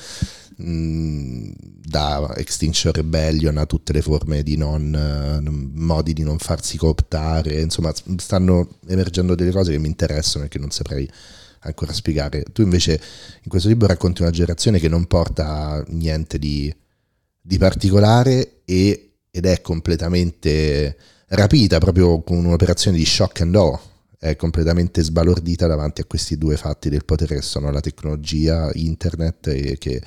[0.60, 1.52] Mm,
[1.88, 7.62] da Extinction Rebellion a tutte le forme di non, uh, modi di non farsi cooptare,
[7.62, 11.08] insomma stanno emergendo delle cose che mi interessano e che non saprei
[11.62, 12.44] ancora spiegare.
[12.52, 13.00] Tu invece
[13.44, 16.74] in questo libro racconti una generazione che non porta niente di,
[17.40, 20.98] di particolare e, ed è completamente
[21.28, 23.80] rapita proprio con un'operazione di shock and awe
[24.20, 29.48] è completamente sbalordita davanti a questi due fatti del potere che sono la tecnologia, internet
[29.48, 30.02] e che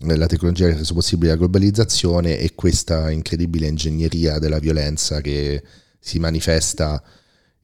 [0.00, 5.62] la tecnologia che ha reso possibile la globalizzazione e questa incredibile ingegneria della violenza che
[5.98, 7.02] si manifesta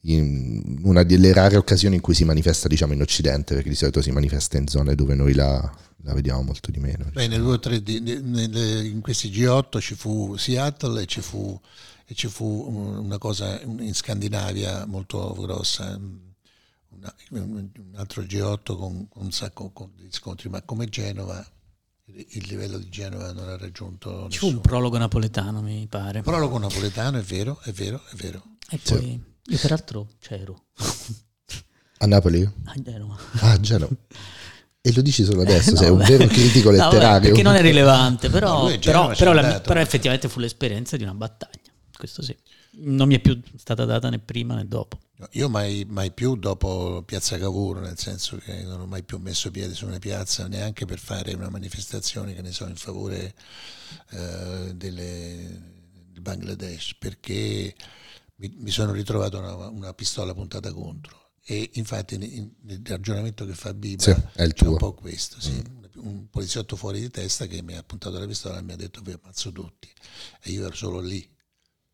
[0.06, 4.02] in una delle rare occasioni in cui si manifesta diciamo in Occidente perché di solito
[4.02, 5.60] si manifesta in zone dove noi la,
[6.02, 11.58] la vediamo molto di meno Bene, in questi G8 ci fu Seattle e ci fu,
[12.06, 15.98] e ci fu una cosa in Scandinavia molto grossa
[16.88, 21.44] una, un altro G8 con, con un sacco di scontri ma come Genova
[22.14, 26.20] il livello di Genova non ha raggiunto Ci fu un prologo napoletano, mi pare.
[26.22, 28.42] Prologo napoletano, è vero, è vero, è vero.
[28.68, 29.20] E poi sì.
[29.52, 30.64] io peraltro c'ero.
[31.98, 32.42] A Napoli?
[32.42, 33.16] A Genova.
[33.38, 33.94] Ah, a Genova.
[34.80, 37.12] E lo dici solo adesso, no, sei un vero critico letterario.
[37.12, 41.04] No, perché non è rilevante, però, no, però, però, la, però, effettivamente fu l'esperienza di
[41.04, 41.61] una battaglia,
[42.02, 42.36] questo sì.
[42.72, 44.98] Non mi è più stata data né prima né dopo.
[45.32, 49.52] Io mai, mai più dopo Piazza Cavour, nel senso che non ho mai più messo
[49.52, 53.34] piede su una piazza, neanche per fare una manifestazione, che ne so, in favore
[54.10, 55.60] eh, delle,
[56.10, 57.72] del Bangladesh, perché
[58.36, 63.74] mi, mi sono ritrovato una, una pistola puntata contro e infatti nel ragionamento che fa
[63.74, 64.14] Biba sì,
[64.52, 65.52] c'è un po' questo, sì.
[65.52, 66.06] mm.
[66.06, 69.00] un poliziotto fuori di testa che mi ha puntato la pistola e mi ha detto
[69.02, 69.88] vi ammazzo tutti
[70.40, 71.28] e io ero solo lì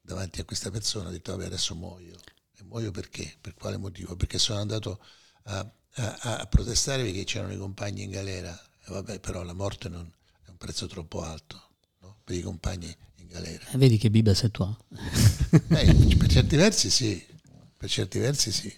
[0.09, 2.17] davanti a questa persona ho detto vabbè adesso muoio
[2.57, 3.37] e muoio perché?
[3.39, 4.17] Per quale motivo?
[4.17, 5.01] Perché sono andato
[5.45, 5.59] a,
[5.97, 10.11] a, a protestare perché c'erano i compagni in galera e vabbè però la morte non,
[10.47, 11.61] è un prezzo troppo alto
[12.01, 12.17] no?
[12.25, 13.67] per i compagni in galera.
[13.71, 14.75] E vedi che Biba sei tu?
[15.69, 17.23] eh, per certi versi sì,
[17.77, 18.75] per certi versi sì.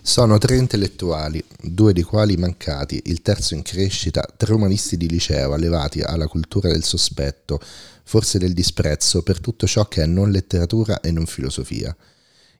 [0.00, 5.54] Sono tre intellettuali, due dei quali mancati, il terzo in crescita, tre umanisti di liceo
[5.54, 7.58] allevati alla cultura del sospetto,
[8.04, 11.94] forse del disprezzo per tutto ciò che è non letteratura e non filosofia,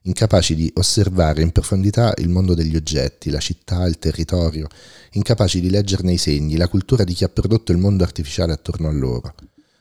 [0.01, 4.67] incapaci di osservare in profondità il mondo degli oggetti, la città, il territorio,
[5.11, 8.87] incapaci di leggerne i segni, la cultura di chi ha prodotto il mondo artificiale attorno
[8.87, 9.33] a loro.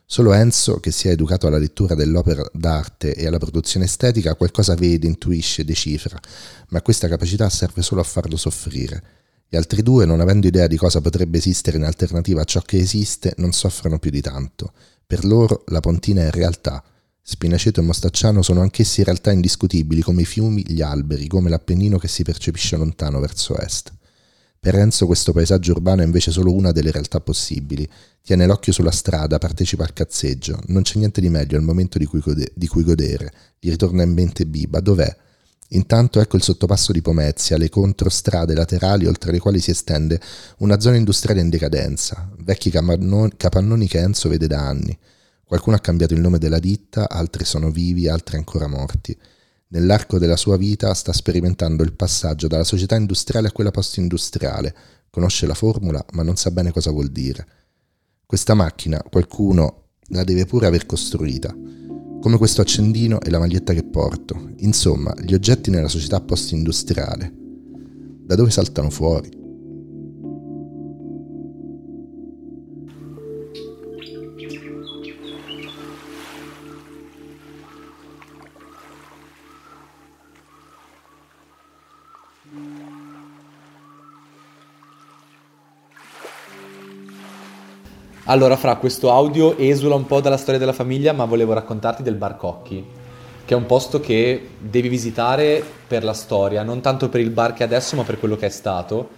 [0.06, 4.74] Solo Enzo, che si è educato alla lettura dell'opera d'arte e alla produzione estetica, qualcosa
[4.74, 6.20] vede, intuisce, decifra,
[6.68, 9.02] ma questa capacità serve solo a farlo soffrire.
[9.48, 12.78] Gli altri due, non avendo idea di cosa potrebbe esistere in alternativa a ciò che
[12.78, 14.72] esiste, non soffrono più di tanto.
[15.14, 16.82] Per loro la pontina è realtà.
[17.22, 22.08] Spinaceto e Mostacciano sono anch'essi realtà indiscutibili, come i fiumi, gli alberi, come l'Appennino che
[22.08, 23.92] si percepisce lontano verso est.
[24.58, 27.88] Per Enzo questo paesaggio urbano è invece solo una delle realtà possibili.
[28.24, 30.58] Tiene l'occhio sulla strada, partecipa al cazzeggio.
[30.66, 33.32] Non c'è niente di meglio al momento di cui, gode- di cui godere.
[33.60, 34.80] Gli ritorna in mente Biba.
[34.80, 35.16] Dov'è?
[35.70, 40.20] Intanto ecco il sottopasso di Pomezia, le controstrade laterali oltre le quali si estende
[40.58, 44.96] una zona industriale in decadenza, vecchi capannoni che Enzo vede da anni.
[45.42, 49.16] Qualcuno ha cambiato il nome della ditta, altri sono vivi, altri ancora morti.
[49.68, 54.74] Nell'arco della sua vita sta sperimentando il passaggio dalla società industriale a quella post-industriale.
[55.10, 57.46] Conosce la formula, ma non sa bene cosa vuol dire.
[58.24, 61.54] Questa macchina qualcuno la deve pure aver costruita,
[62.24, 67.30] come questo accendino e la maglietta che porto, insomma, gli oggetti nella società post-industriale.
[68.24, 69.43] Da dove saltano fuori?
[88.26, 92.14] Allora, fra questo audio esula un po' dalla storia della famiglia, ma volevo raccontarti del
[92.14, 92.82] Bar Cocchi,
[93.44, 97.52] che è un posto che devi visitare per la storia, non tanto per il bar
[97.52, 99.10] che è adesso, ma per quello che è stato.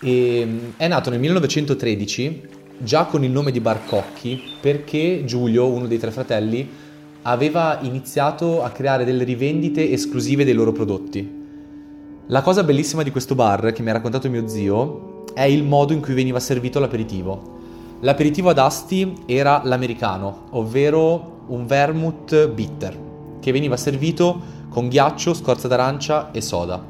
[0.00, 2.48] E mm, è nato nel 1913,
[2.78, 6.70] già con il nome di Bar Cocchi, perché Giulio, uno dei tre fratelli,
[7.22, 11.40] aveva iniziato a creare delle rivendite esclusive dei loro prodotti.
[12.28, 15.92] La cosa bellissima di questo bar, che mi ha raccontato mio zio, è il modo
[15.92, 17.58] in cui veniva servito l'aperitivo.
[18.04, 22.98] L'aperitivo ad Asti era l'americano, ovvero un vermouth bitter,
[23.38, 26.84] che veniva servito con ghiaccio, scorza d'arancia e soda.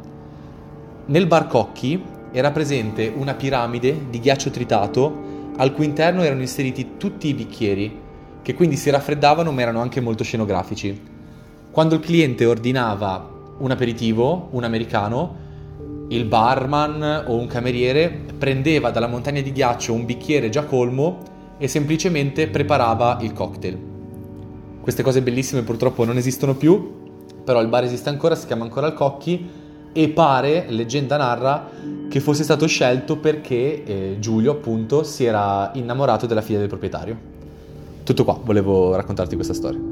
[1.04, 2.02] Nel bar Cocchi
[2.32, 8.00] era presente una piramide di ghiaccio tritato al cui interno erano inseriti tutti i bicchieri,
[8.40, 10.98] che quindi si raffreddavano ma erano anche molto scenografici.
[11.70, 15.41] Quando il cliente ordinava un aperitivo, un americano,
[16.12, 21.18] il barman o un cameriere prendeva dalla montagna di ghiaccio un bicchiere già colmo
[21.56, 23.78] e semplicemente preparava il cocktail.
[24.80, 27.00] Queste cose bellissime purtroppo non esistono più,
[27.44, 29.48] però il bar esiste ancora, si chiama ancora il Cocchi
[29.92, 31.70] e pare, leggenda narra,
[32.08, 37.16] che fosse stato scelto perché eh, Giulio appunto si era innamorato della figlia del proprietario.
[38.02, 39.91] Tutto qua, volevo raccontarti questa storia.